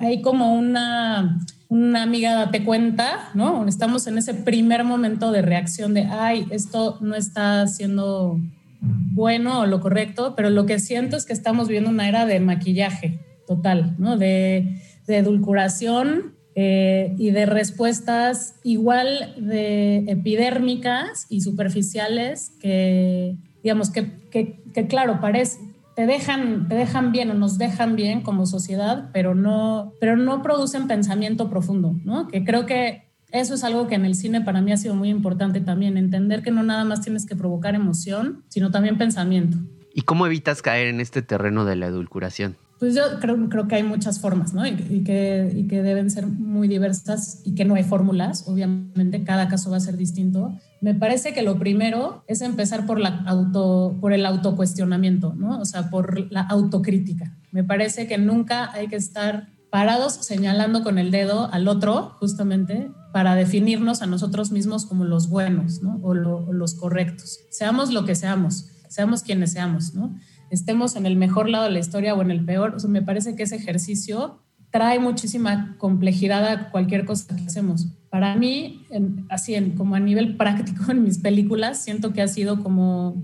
hay 0.00 0.22
como 0.22 0.54
una, 0.54 1.38
una 1.68 2.02
amiga 2.04 2.36
date 2.36 2.64
cuenta, 2.64 3.30
¿no? 3.34 3.68
Estamos 3.68 4.06
en 4.06 4.16
ese 4.16 4.32
primer 4.32 4.84
momento 4.84 5.30
de 5.30 5.42
reacción 5.42 5.92
de, 5.92 6.04
ay, 6.04 6.46
esto 6.50 6.98
no 7.02 7.16
está 7.16 7.66
siendo 7.66 8.40
bueno 8.80 9.60
o 9.60 9.66
lo 9.66 9.80
correcto, 9.80 10.34
pero 10.36 10.50
lo 10.50 10.66
que 10.66 10.78
siento 10.78 11.16
es 11.16 11.26
que 11.26 11.32
estamos 11.32 11.68
viviendo 11.68 11.90
una 11.90 12.08
era 12.08 12.26
de 12.26 12.40
maquillaje 12.40 13.20
total, 13.46 13.94
¿no? 13.98 14.16
De, 14.16 14.80
de 15.06 15.16
edulcuración 15.18 16.34
eh, 16.54 17.14
y 17.18 17.30
de 17.30 17.46
respuestas 17.46 18.54
igual 18.62 19.34
de 19.38 19.98
epidérmicas 20.08 21.26
y 21.28 21.42
superficiales 21.42 22.52
que, 22.60 23.36
digamos, 23.62 23.90
que, 23.90 24.10
que, 24.30 24.62
que 24.72 24.86
claro, 24.86 25.20
parece, 25.20 25.58
te 25.94 26.06
dejan, 26.06 26.68
te 26.68 26.74
dejan 26.74 27.10
bien 27.10 27.30
o 27.30 27.34
nos 27.34 27.58
dejan 27.58 27.96
bien 27.96 28.20
como 28.20 28.46
sociedad, 28.46 29.10
pero 29.12 29.34
no, 29.34 29.92
pero 29.98 30.16
no 30.16 30.42
producen 30.42 30.86
pensamiento 30.86 31.48
profundo, 31.48 31.94
¿no? 32.04 32.28
Que 32.28 32.44
creo 32.44 32.66
que 32.66 33.05
eso 33.32 33.54
es 33.54 33.64
algo 33.64 33.86
que 33.86 33.94
en 33.94 34.04
el 34.04 34.14
cine 34.14 34.40
para 34.40 34.60
mí 34.60 34.72
ha 34.72 34.76
sido 34.76 34.94
muy 34.94 35.08
importante 35.08 35.60
también, 35.60 35.96
entender 35.96 36.42
que 36.42 36.50
no 36.50 36.62
nada 36.62 36.84
más 36.84 37.00
tienes 37.00 37.26
que 37.26 37.36
provocar 37.36 37.74
emoción, 37.74 38.44
sino 38.48 38.70
también 38.70 38.98
pensamiento. 38.98 39.58
¿Y 39.92 40.02
cómo 40.02 40.26
evitas 40.26 40.62
caer 40.62 40.88
en 40.88 41.00
este 41.00 41.22
terreno 41.22 41.64
de 41.64 41.76
la 41.76 41.86
edulcuración? 41.86 42.56
Pues 42.78 42.94
yo 42.94 43.02
creo, 43.20 43.48
creo 43.48 43.68
que 43.68 43.76
hay 43.76 43.82
muchas 43.82 44.20
formas, 44.20 44.52
¿no? 44.52 44.66
Y, 44.66 45.02
que, 45.02 45.50
y 45.54 45.66
que 45.66 45.82
deben 45.82 46.10
ser 46.10 46.26
muy 46.26 46.68
diversas 46.68 47.40
y 47.44 47.54
que 47.54 47.64
no 47.64 47.74
hay 47.74 47.84
fórmulas, 47.84 48.46
obviamente 48.46 49.24
cada 49.24 49.48
caso 49.48 49.70
va 49.70 49.78
a 49.78 49.80
ser 49.80 49.96
distinto. 49.96 50.54
Me 50.82 50.94
parece 50.94 51.32
que 51.32 51.40
lo 51.40 51.58
primero 51.58 52.22
es 52.26 52.42
empezar 52.42 52.84
por, 52.84 53.00
la 53.00 53.22
auto, 53.26 53.96
por 53.98 54.12
el 54.12 54.26
autocuestionamiento, 54.26 55.32
¿no? 55.34 55.58
O 55.58 55.64
sea, 55.64 55.88
por 55.88 56.30
la 56.30 56.42
autocrítica. 56.42 57.34
Me 57.50 57.64
parece 57.64 58.06
que 58.06 58.18
nunca 58.18 58.70
hay 58.72 58.88
que 58.88 58.96
estar 58.96 59.48
parados 59.70 60.12
señalando 60.12 60.82
con 60.82 60.98
el 60.98 61.10
dedo 61.10 61.50
al 61.52 61.68
otro, 61.68 62.16
justamente, 62.20 62.90
para 63.16 63.34
definirnos 63.34 64.02
a 64.02 64.06
nosotros 64.06 64.52
mismos 64.52 64.84
como 64.84 65.06
los 65.06 65.30
buenos, 65.30 65.80
¿no? 65.82 65.98
O, 66.02 66.12
los 66.12 66.74
correctos. 66.74 67.40
Seamos 67.48 67.90
lo 67.90 68.04
que 68.04 68.14
seamos, 68.14 68.68
seamos 68.90 69.22
quienes 69.22 69.52
seamos, 69.52 69.94
¿no? 69.94 70.14
Estemos 70.50 70.96
en 70.96 71.06
el 71.06 71.16
mejor 71.16 71.48
lado 71.48 71.64
de 71.64 71.70
la 71.70 71.78
historia 71.78 72.14
o 72.14 72.20
en 72.20 72.30
el 72.30 72.44
peor. 72.44 72.76
Me 72.86 73.00
parece 73.00 73.34
que 73.34 73.44
ese 73.44 73.56
ejercicio 73.56 74.42
trae 74.70 74.98
muchísima 74.98 75.76
complejidad 75.78 76.46
a 76.46 76.70
cualquier 76.70 77.06
cosa 77.06 77.34
que 77.34 77.46
hacemos. 77.46 77.86
Para 78.10 78.36
mí, 78.36 78.84
así 79.30 79.54
en, 79.54 79.70
como 79.76 79.94
a 79.94 80.00
nivel 80.00 80.36
práctico 80.36 80.92
en 80.92 81.02
mis 81.02 81.16
películas, 81.16 81.82
siento 81.82 82.12
que 82.12 82.20
ha 82.20 82.28
sido 82.28 82.62
como 82.62 83.16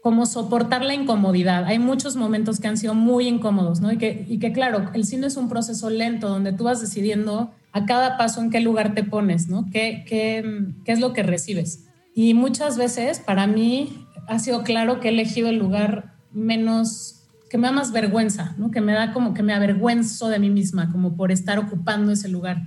como 0.00 0.26
soportar 0.26 0.82
la 0.84 0.94
incomodidad. 0.94 1.64
Hay 1.64 1.80
muchos 1.80 2.14
momentos 2.14 2.60
que 2.60 2.68
han 2.68 2.76
sido 2.76 2.94
muy 2.94 3.26
incómodos, 3.26 3.80
¿no? 3.80 3.90
Y 3.92 3.98
que, 3.98 4.24
y 4.28 4.38
que 4.38 4.52
claro, 4.52 4.90
el 4.94 5.04
cine 5.04 5.26
es 5.26 5.36
un 5.36 5.48
proceso 5.48 5.90
lento 5.90 6.28
donde 6.28 6.52
tú 6.52 6.64
vas 6.64 6.80
decidiendo 6.80 7.50
a 7.72 7.86
cada 7.86 8.16
paso 8.16 8.40
en 8.40 8.50
qué 8.50 8.60
lugar 8.60 8.94
te 8.94 9.04
pones, 9.04 9.48
¿no? 9.48 9.66
¿Qué, 9.72 10.04
qué, 10.06 10.72
qué 10.84 10.92
es 10.92 11.00
lo 11.00 11.12
que 11.12 11.22
recibes? 11.22 11.86
Y 12.14 12.34
muchas 12.34 12.76
veces 12.76 13.20
para 13.20 13.46
mí 13.46 14.06
ha 14.26 14.38
sido 14.38 14.62
claro 14.62 15.00
que 15.00 15.08
he 15.08 15.12
elegido 15.12 15.48
el 15.48 15.58
lugar 15.58 16.14
menos, 16.32 17.24
que 17.48 17.58
me 17.58 17.68
da 17.68 17.72
más 17.72 17.92
vergüenza, 17.92 18.54
¿no? 18.58 18.70
Que 18.70 18.80
me 18.80 18.92
da 18.92 19.12
como 19.12 19.34
que 19.34 19.42
me 19.42 19.54
avergüenzo 19.54 20.28
de 20.28 20.38
mí 20.38 20.50
misma, 20.50 20.90
como 20.90 21.16
por 21.16 21.32
estar 21.32 21.58
ocupando 21.58 22.12
ese 22.12 22.28
lugar. 22.28 22.62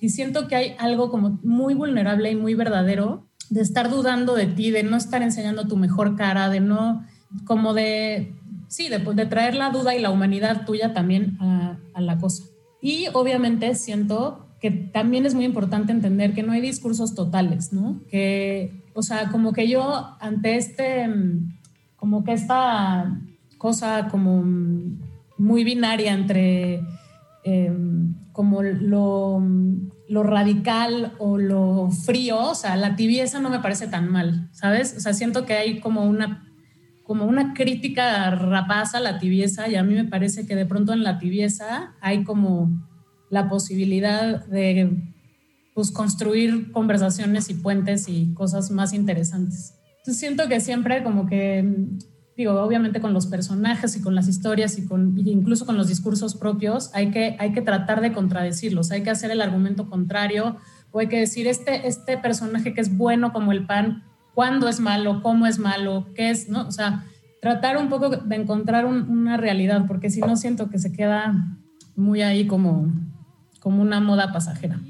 Y 0.00 0.10
siento 0.10 0.46
que 0.48 0.56
hay 0.56 0.76
algo 0.78 1.10
como 1.10 1.40
muy 1.42 1.74
vulnerable 1.74 2.30
y 2.30 2.36
muy 2.36 2.54
verdadero 2.54 3.26
de 3.50 3.62
estar 3.62 3.90
dudando 3.90 4.34
de 4.34 4.46
ti, 4.46 4.70
de 4.70 4.82
no 4.82 4.96
estar 4.96 5.22
enseñando 5.22 5.66
tu 5.66 5.76
mejor 5.76 6.16
cara, 6.16 6.50
de 6.50 6.60
no, 6.60 7.04
como 7.44 7.74
de, 7.74 8.34
sí, 8.68 8.88
de, 8.88 8.98
de 8.98 9.26
traer 9.26 9.54
la 9.54 9.70
duda 9.70 9.94
y 9.94 10.00
la 10.00 10.10
humanidad 10.10 10.66
tuya 10.66 10.92
también 10.92 11.36
a, 11.40 11.78
a 11.94 12.00
la 12.00 12.18
cosa. 12.18 12.44
Y 12.80 13.06
obviamente 13.12 13.74
siento 13.74 14.47
que 14.60 14.70
también 14.70 15.24
es 15.24 15.34
muy 15.34 15.44
importante 15.44 15.92
entender 15.92 16.34
que 16.34 16.42
no 16.42 16.52
hay 16.52 16.60
discursos 16.60 17.14
totales, 17.14 17.72
¿no? 17.72 18.00
Que, 18.10 18.82
o 18.94 19.02
sea, 19.02 19.28
como 19.28 19.52
que 19.52 19.68
yo 19.68 20.16
ante 20.20 20.56
este, 20.56 21.08
como 21.96 22.24
que 22.24 22.32
esta 22.32 23.20
cosa 23.56 24.08
como 24.08 24.42
muy 25.38 25.64
binaria 25.64 26.12
entre 26.12 26.82
em, 27.44 28.14
como 28.32 28.62
lo, 28.62 29.42
lo, 30.08 30.22
radical 30.22 31.12
o 31.18 31.38
lo 31.38 31.90
frío, 31.90 32.50
o 32.50 32.54
sea, 32.54 32.76
la 32.76 32.96
tibieza 32.96 33.40
no 33.40 33.50
me 33.50 33.60
parece 33.60 33.86
tan 33.86 34.10
mal, 34.10 34.48
¿sabes? 34.52 34.94
O 34.96 35.00
sea, 35.00 35.12
siento 35.12 35.46
que 35.46 35.54
hay 35.54 35.80
como 35.80 36.04
una, 36.04 36.48
como 37.04 37.24
una 37.24 37.54
crítica 37.54 38.30
rapaza 38.30 38.98
a 38.98 39.00
la 39.00 39.18
tibieza 39.18 39.68
y 39.68 39.76
a 39.76 39.84
mí 39.84 39.94
me 39.94 40.04
parece 40.04 40.46
que 40.46 40.56
de 40.56 40.66
pronto 40.66 40.92
en 40.92 41.04
la 41.04 41.18
tibieza 41.18 41.94
hay 42.00 42.24
como 42.24 42.87
la 43.30 43.48
posibilidad 43.48 44.44
de 44.46 45.14
pues, 45.74 45.90
construir 45.90 46.72
conversaciones 46.72 47.50
y 47.50 47.54
puentes 47.54 48.08
y 48.08 48.32
cosas 48.34 48.70
más 48.70 48.92
interesantes. 48.92 49.74
Entonces 49.98 50.18
siento 50.18 50.48
que 50.48 50.60
siempre 50.60 51.02
como 51.02 51.26
que 51.26 51.64
digo, 52.38 52.52
obviamente 52.62 53.00
con 53.00 53.12
los 53.12 53.26
personajes 53.26 53.96
y 53.96 54.00
con 54.00 54.14
las 54.14 54.28
historias 54.28 54.78
y 54.78 54.86
con 54.86 55.18
incluso 55.18 55.66
con 55.66 55.76
los 55.76 55.88
discursos 55.88 56.36
propios, 56.36 56.90
hay 56.94 57.10
que, 57.10 57.36
hay 57.40 57.52
que 57.52 57.62
tratar 57.62 58.00
de 58.00 58.12
contradecirlos, 58.12 58.92
hay 58.92 59.02
que 59.02 59.10
hacer 59.10 59.32
el 59.32 59.40
argumento 59.40 59.90
contrario, 59.90 60.56
o 60.92 61.00
hay 61.00 61.08
que 61.08 61.18
decir, 61.18 61.48
este, 61.48 61.88
este 61.88 62.16
personaje 62.16 62.74
que 62.74 62.80
es 62.80 62.96
bueno 62.96 63.32
como 63.32 63.50
el 63.50 63.66
pan, 63.66 64.04
¿cuándo 64.34 64.68
es 64.68 64.78
malo? 64.78 65.20
¿Cómo 65.20 65.48
es 65.48 65.58
malo? 65.58 66.06
¿Qué 66.14 66.30
es? 66.30 66.48
¿No? 66.48 66.68
O 66.68 66.70
sea, 66.70 67.04
tratar 67.42 67.76
un 67.76 67.88
poco 67.88 68.08
de 68.08 68.36
encontrar 68.36 68.86
una 68.86 69.36
realidad, 69.36 69.86
porque 69.88 70.08
si 70.08 70.20
no 70.20 70.36
siento 70.36 70.70
que 70.70 70.78
se 70.78 70.92
queda 70.92 71.58
muy 71.96 72.22
ahí 72.22 72.46
como, 72.46 72.92
como 73.68 73.82
una 73.82 74.00
moda 74.00 74.32
pasajera. 74.32 74.80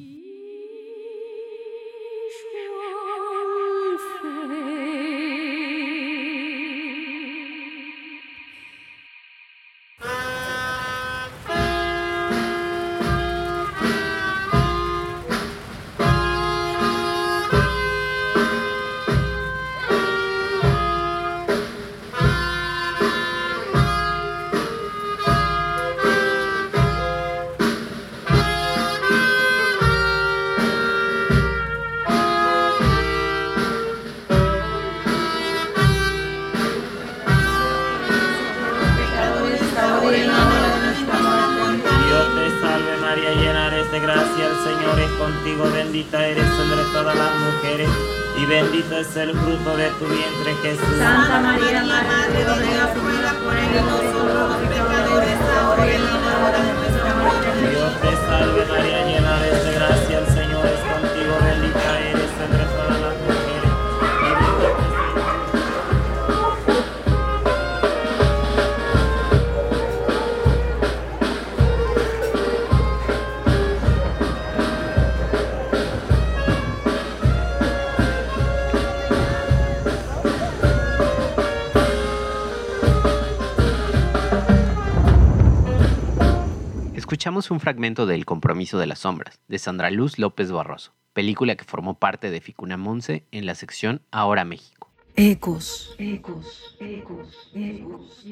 Escuchamos 87.39 87.53
un 87.53 87.61
fragmento 87.61 88.07
de 88.07 88.17
El 88.17 88.25
compromiso 88.25 88.81
de 88.81 88.89
las 88.89 88.99
sombras, 88.99 89.39
de 89.47 89.61
Sandra 89.61 89.93
Luz 89.93 90.19
López 90.19 90.51
Barroso, 90.51 90.95
película 91.13 91.55
que 91.55 91.63
formó 91.63 91.95
parte 91.95 92.33
de 92.33 92.41
Ficuna 92.41 92.77
Monse 92.77 93.27
en 93.31 93.47
la 93.47 93.55
sección 93.55 94.03
Ahora 94.11 94.45
México. 94.45 94.91
Ecos, 95.15 95.95
ecos, 95.99 96.77
ecos, 96.81 97.53
ecos. 97.55 98.27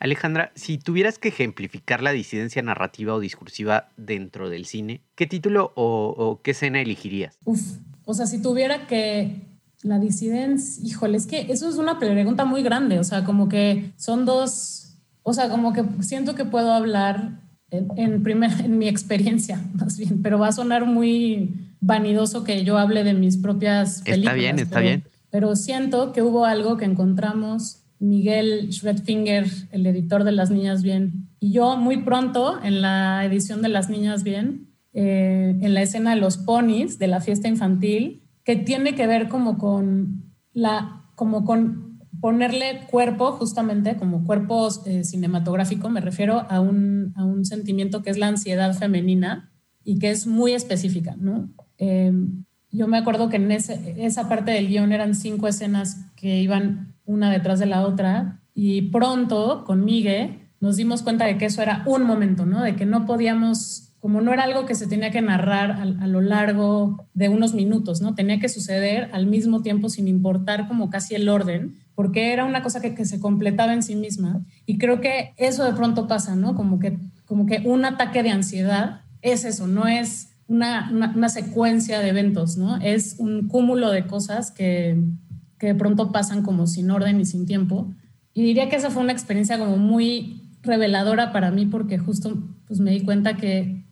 Alejandra, 0.00 0.52
si 0.54 0.78
tuvieras 0.78 1.18
que 1.18 1.28
ejemplificar 1.28 2.02
la 2.02 2.12
disidencia 2.12 2.62
narrativa 2.62 3.12
o 3.12 3.20
discursiva 3.20 3.90
dentro 3.98 4.48
del 4.48 4.64
cine, 4.64 5.02
¿qué 5.16 5.26
título 5.26 5.74
o, 5.76 6.40
qué 6.42 6.52
escena 6.52 6.80
elegirías? 6.80 7.38
Uf, 7.44 7.60
o 8.06 8.14
sea, 8.14 8.24
si 8.24 8.40
tuviera 8.40 8.86
que 8.86 9.42
la 9.82 9.98
disidencia, 9.98 10.82
híjole, 10.82 11.18
es 11.18 11.26
que 11.26 11.52
eso 11.52 11.68
es 11.68 11.76
una 11.76 11.98
pregunta 11.98 12.46
muy 12.46 12.62
grande, 12.62 12.98
o 12.98 13.04
sea, 13.04 13.22
como 13.24 13.50
que 13.50 13.92
son 13.98 14.24
dos, 14.24 14.96
o 15.22 15.34
sea, 15.34 15.50
como 15.50 15.74
que 15.74 15.84
siento 16.00 16.34
que 16.34 16.46
puedo 16.46 16.72
hablar 16.72 17.43
en, 17.96 18.22
primer, 18.22 18.50
en 18.64 18.78
mi 18.78 18.88
experiencia, 18.88 19.60
más 19.74 19.98
bien, 19.98 20.22
pero 20.22 20.38
va 20.38 20.48
a 20.48 20.52
sonar 20.52 20.86
muy 20.86 21.54
vanidoso 21.80 22.44
que 22.44 22.64
yo 22.64 22.78
hable 22.78 23.04
de 23.04 23.14
mis 23.14 23.36
propias 23.36 24.02
películas. 24.02 24.34
Está 24.34 24.34
bien, 24.34 24.58
está 24.58 24.80
bien. 24.80 25.04
Pero 25.30 25.56
siento 25.56 26.12
que 26.12 26.22
hubo 26.22 26.44
algo 26.44 26.76
que 26.76 26.84
encontramos 26.84 27.84
Miguel 27.98 28.72
Schredfinger, 28.72 29.46
el 29.70 29.86
editor 29.86 30.24
de 30.24 30.32
Las 30.32 30.50
Niñas 30.50 30.82
Bien, 30.82 31.28
y 31.40 31.52
yo 31.52 31.76
muy 31.76 31.98
pronto 32.02 32.62
en 32.62 32.82
la 32.82 33.24
edición 33.24 33.62
de 33.62 33.68
Las 33.68 33.90
Niñas 33.90 34.22
Bien, 34.22 34.68
eh, 34.92 35.58
en 35.60 35.74
la 35.74 35.82
escena 35.82 36.14
de 36.14 36.20
los 36.20 36.38
ponis 36.38 36.98
de 36.98 37.08
la 37.08 37.20
fiesta 37.20 37.48
infantil, 37.48 38.22
que 38.44 38.56
tiene 38.56 38.94
que 38.94 39.06
ver 39.06 39.28
como 39.28 39.58
con 39.58 40.32
la 40.52 41.00
como 41.14 41.44
con 41.44 41.93
ponerle 42.24 42.86
cuerpo, 42.90 43.32
justamente 43.32 43.96
como 43.96 44.24
cuerpo 44.24 44.70
eh, 44.86 45.04
cinematográfico, 45.04 45.90
me 45.90 46.00
refiero 46.00 46.46
a 46.48 46.58
un, 46.58 47.12
a 47.16 47.22
un, 47.22 47.44
sentimiento 47.44 48.02
que 48.02 48.08
es 48.08 48.16
la 48.16 48.28
ansiedad 48.28 48.72
femenina 48.72 49.52
y 49.84 49.98
que 49.98 50.08
es 50.08 50.26
muy 50.26 50.54
específica, 50.54 51.16
¿no? 51.18 51.50
Em, 51.76 52.46
yo 52.70 52.88
me 52.88 52.96
acuerdo 52.96 53.28
que 53.28 53.36
en 53.36 53.50
esa 53.50 54.26
parte 54.26 54.52
del 54.52 54.68
guion 54.68 54.92
eran 54.92 55.14
cinco 55.14 55.48
escenas 55.48 55.98
que 56.16 56.40
iban 56.40 56.94
una 57.04 57.30
detrás 57.30 57.58
de 57.58 57.66
la 57.66 57.86
otra 57.86 58.40
y 58.54 58.88
pronto 58.88 59.64
con 59.66 59.84
Miguel 59.84 60.48
nos 60.60 60.76
dimos 60.76 61.02
cuenta 61.02 61.26
de 61.26 61.36
que 61.36 61.44
eso 61.44 61.60
era 61.60 61.82
un 61.84 62.04
momento, 62.04 62.46
¿no? 62.46 62.62
De 62.62 62.74
que 62.74 62.86
no 62.86 63.04
podíamos, 63.04 63.93
como 64.04 64.20
no 64.20 64.34
era 64.34 64.44
algo 64.44 64.66
que 64.66 64.74
se 64.74 64.86
tenía 64.86 65.10
que 65.10 65.22
narrar 65.22 65.70
a, 65.70 66.06
lo 66.06 66.20
largo 66.20 67.08
de 67.14 67.30
unos 67.30 67.54
minutos, 67.54 68.02
¿no? 68.02 68.14
Tenía 68.14 68.38
que 68.38 68.50
suceder 68.50 69.08
al 69.14 69.24
mismo 69.24 69.62
tiempo 69.62 69.88
sin 69.88 70.08
importar 70.08 70.68
como 70.68 70.90
casi 70.90 71.14
el 71.14 71.26
orden 71.26 71.76
porque 71.94 72.34
era 72.34 72.44
una 72.44 72.62
cosa 72.62 72.82
que, 72.82 73.02
se 73.06 73.18
completaba 73.18 73.72
en 73.72 73.82
sí 73.82 73.96
misma. 73.96 74.44
Y 74.66 74.76
creo 74.76 75.00
que 75.00 75.32
eso 75.38 75.64
de 75.64 75.72
pronto 75.72 76.06
pasa, 76.06 76.36
¿no? 76.36 76.54
Como 76.54 76.80
que, 76.80 76.98
como 77.24 77.46
que 77.46 77.62
un 77.64 77.86
ataque 77.86 78.22
de 78.22 78.28
ansiedad 78.28 79.00
es 79.22 79.46
eso, 79.46 79.66
no 79.66 79.88
es 79.88 80.34
una, 80.48 80.90
una, 80.92 81.30
secuencia 81.30 82.00
de 82.00 82.10
eventos, 82.10 82.58
¿no? 82.58 82.76
Es 82.82 83.16
un 83.16 83.48
cúmulo 83.48 83.90
de 83.90 84.06
cosas 84.06 84.50
que, 84.50 85.02
que 85.58 85.68
de 85.68 85.74
pronto 85.76 86.12
pasan 86.12 86.42
como 86.42 86.66
sin 86.66 86.90
orden 86.90 87.22
y 87.22 87.24
sin 87.24 87.46
tiempo. 87.46 87.90
Y 88.34 88.42
diría 88.42 88.68
que 88.68 88.76
esa 88.76 88.90
fue 88.90 89.02
una 89.02 89.12
experiencia 89.12 89.58
como 89.58 89.78
muy 89.78 90.42
reveladora 90.60 91.32
para 91.32 91.50
mí 91.50 91.64
porque 91.64 91.96
justo 91.96 92.36
pues 92.66 92.80
me 92.80 92.90
di 92.90 93.00
cuenta 93.00 93.38
que 93.38 93.83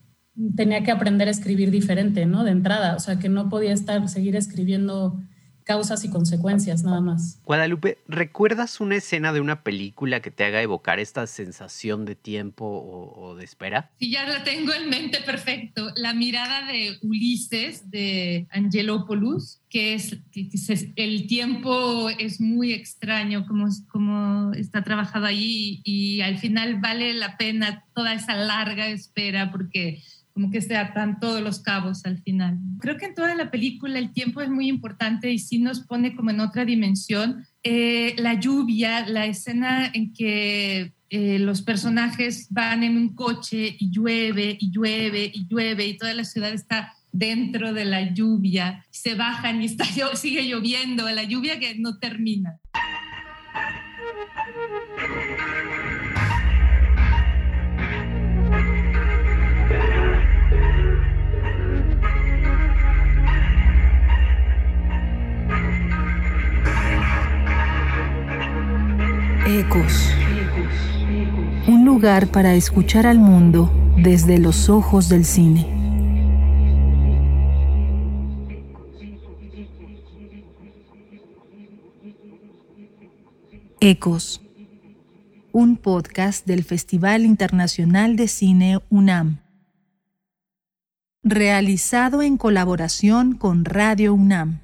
tenía 0.57 0.83
que 0.83 0.91
aprender 0.91 1.29
a 1.29 1.31
escribir 1.31 1.71
diferente, 1.71 2.27
¿no? 2.27 2.45
De 2.45 2.51
entrada, 2.51 2.97
o 2.97 3.01
sea, 3.01 3.19
que 3.19 3.29
no 3.29 3.49
podía 3.49 3.73
estar, 3.73 4.09
seguir 4.09 4.37
escribiendo 4.37 5.19
causas 5.65 6.05
y 6.05 6.11
consecuencias 6.11 6.83
nada 6.83 7.01
más. 7.01 7.41
Guadalupe, 7.45 7.99
¿recuerdas 8.09 8.81
una 8.81 8.97
escena 8.97 9.33
de 9.33 9.41
una 9.41 9.63
película 9.63 10.21
que 10.21 10.31
te 10.31 10.45
haga 10.45 10.63
evocar 10.63 10.99
esta 10.99 11.27
sensación 11.27 12.05
de 12.05 12.15
tiempo 12.15 12.65
o, 12.65 13.35
de 13.37 13.45
espera? 13.45 13.91
Sí, 13.99 14.11
ya 14.11 14.27
la 14.27 14.45
tengo 14.45 14.73
en 14.73 14.89
mente 14.91 15.21
perfecto. 15.25 15.91
La 15.97 16.15
mirada 16.15 16.67
de 16.67 16.99
Ulises 17.03 17.91
de 17.91 18.47
Angelopoulos, 18.51 19.61
que 19.69 19.95
es 19.95 20.19
que, 20.33 20.49
el 20.97 21.27
tiempo 21.27 22.11
es 22.11 22.41
muy 22.41 22.73
extraño 22.73 23.47
como, 23.47 23.69
como 23.91 24.53
está 24.55 24.83
trabajado 24.83 25.27
ahí 25.27 25.81
y 25.85 26.21
al 26.21 26.39
final 26.39 26.81
vale 26.81 27.15
la 27.15 27.37
pena 27.37 27.85
toda 27.95 28.15
esa 28.15 28.35
larga 28.35 28.89
espera 28.89 29.51
porque 29.51 30.03
como 30.33 30.51
que 30.51 30.61
se 30.61 30.77
atan 30.77 31.21
todos 31.21 31.43
los 31.43 31.61
cabos 31.61 32.05
al 32.05 32.19
final. 32.19 32.59
Creo 32.81 32.97
que 32.97 33.07
en 33.07 33.15
toda 33.15 33.35
la 33.35 33.51
película 33.51 33.99
el 33.99 34.13
tiempo 34.13 34.41
es 34.41 34.49
muy 34.49 34.69
importante 34.69 35.31
y 35.31 35.39
sí 35.39 35.59
nos 35.59 35.81
pone 35.81 36.15
como 36.17 36.31
en 36.31 36.41
otra 36.41 36.65
dimensión. 36.65 37.47
Eh, 37.63 38.15
la 38.19 38.35
lluvia, 38.35 39.07
la 39.07 39.27
escena 39.27 39.91
en 39.93 40.13
que 40.13 40.93
eh, 41.11 41.39
los 41.39 41.63
personajes 41.63 42.47
van 42.51 42.83
en 42.83 42.97
un 42.97 43.15
coche 43.15 43.77
y 43.79 43.91
llueve 43.91 44.57
y 44.59 44.71
llueve 44.71 45.31
y 45.33 45.47
llueve 45.47 45.87
y 45.87 45.99
toda 45.99 46.15
la 46.15 46.25
ciudad 46.25 46.53
está 46.53 46.95
dentro 47.13 47.75
de 47.75 47.85
la 47.85 48.15
lluvia, 48.15 48.87
se 48.91 49.15
bajan 49.15 49.63
y 49.63 49.67
está, 49.67 49.85
sigue 50.17 50.43
lloviendo, 50.45 51.09
la 51.11 51.25
lluvia 51.25 51.61
que 51.61 51.75
no 51.79 51.99
termina. 51.99 52.59
Ecos. 69.55 70.09
Un 71.69 71.85
lugar 71.85 72.29
para 72.29 72.55
escuchar 72.55 73.07
al 73.07 73.19
mundo 73.19 73.71
desde 73.99 74.39
los 74.39 74.71
ojos 74.71 75.11
del 75.11 75.27
cine. 75.27 75.67
Ecos, 83.79 84.41
un 85.53 85.77
podcast 85.77 86.47
del 86.47 86.65
Festival 86.65 87.27
Internacional 87.27 88.17
de 88.17 88.29
Cine 88.29 88.79
UNAM, 88.89 89.41
realizado 91.23 92.23
en 92.23 92.39
colaboración 92.39 93.35
con 93.35 93.67
Radio 93.67 94.15
UNAM. 94.15 94.62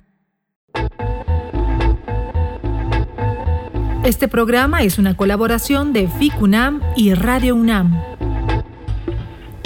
Este 4.08 4.26
programa 4.26 4.84
es 4.84 4.98
una 4.98 5.14
colaboración 5.18 5.92
de 5.92 6.08
FICUNAM 6.08 6.80
y 6.96 7.12
Radio 7.12 7.54
UNAM. 7.54 7.94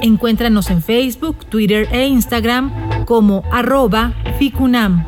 Encuéntranos 0.00 0.70
en 0.70 0.82
Facebook, 0.82 1.44
Twitter 1.46 1.88
e 1.92 2.06
Instagram 2.06 3.04
como 3.04 3.44
arroba 3.52 4.14
ficunam. 4.38 5.04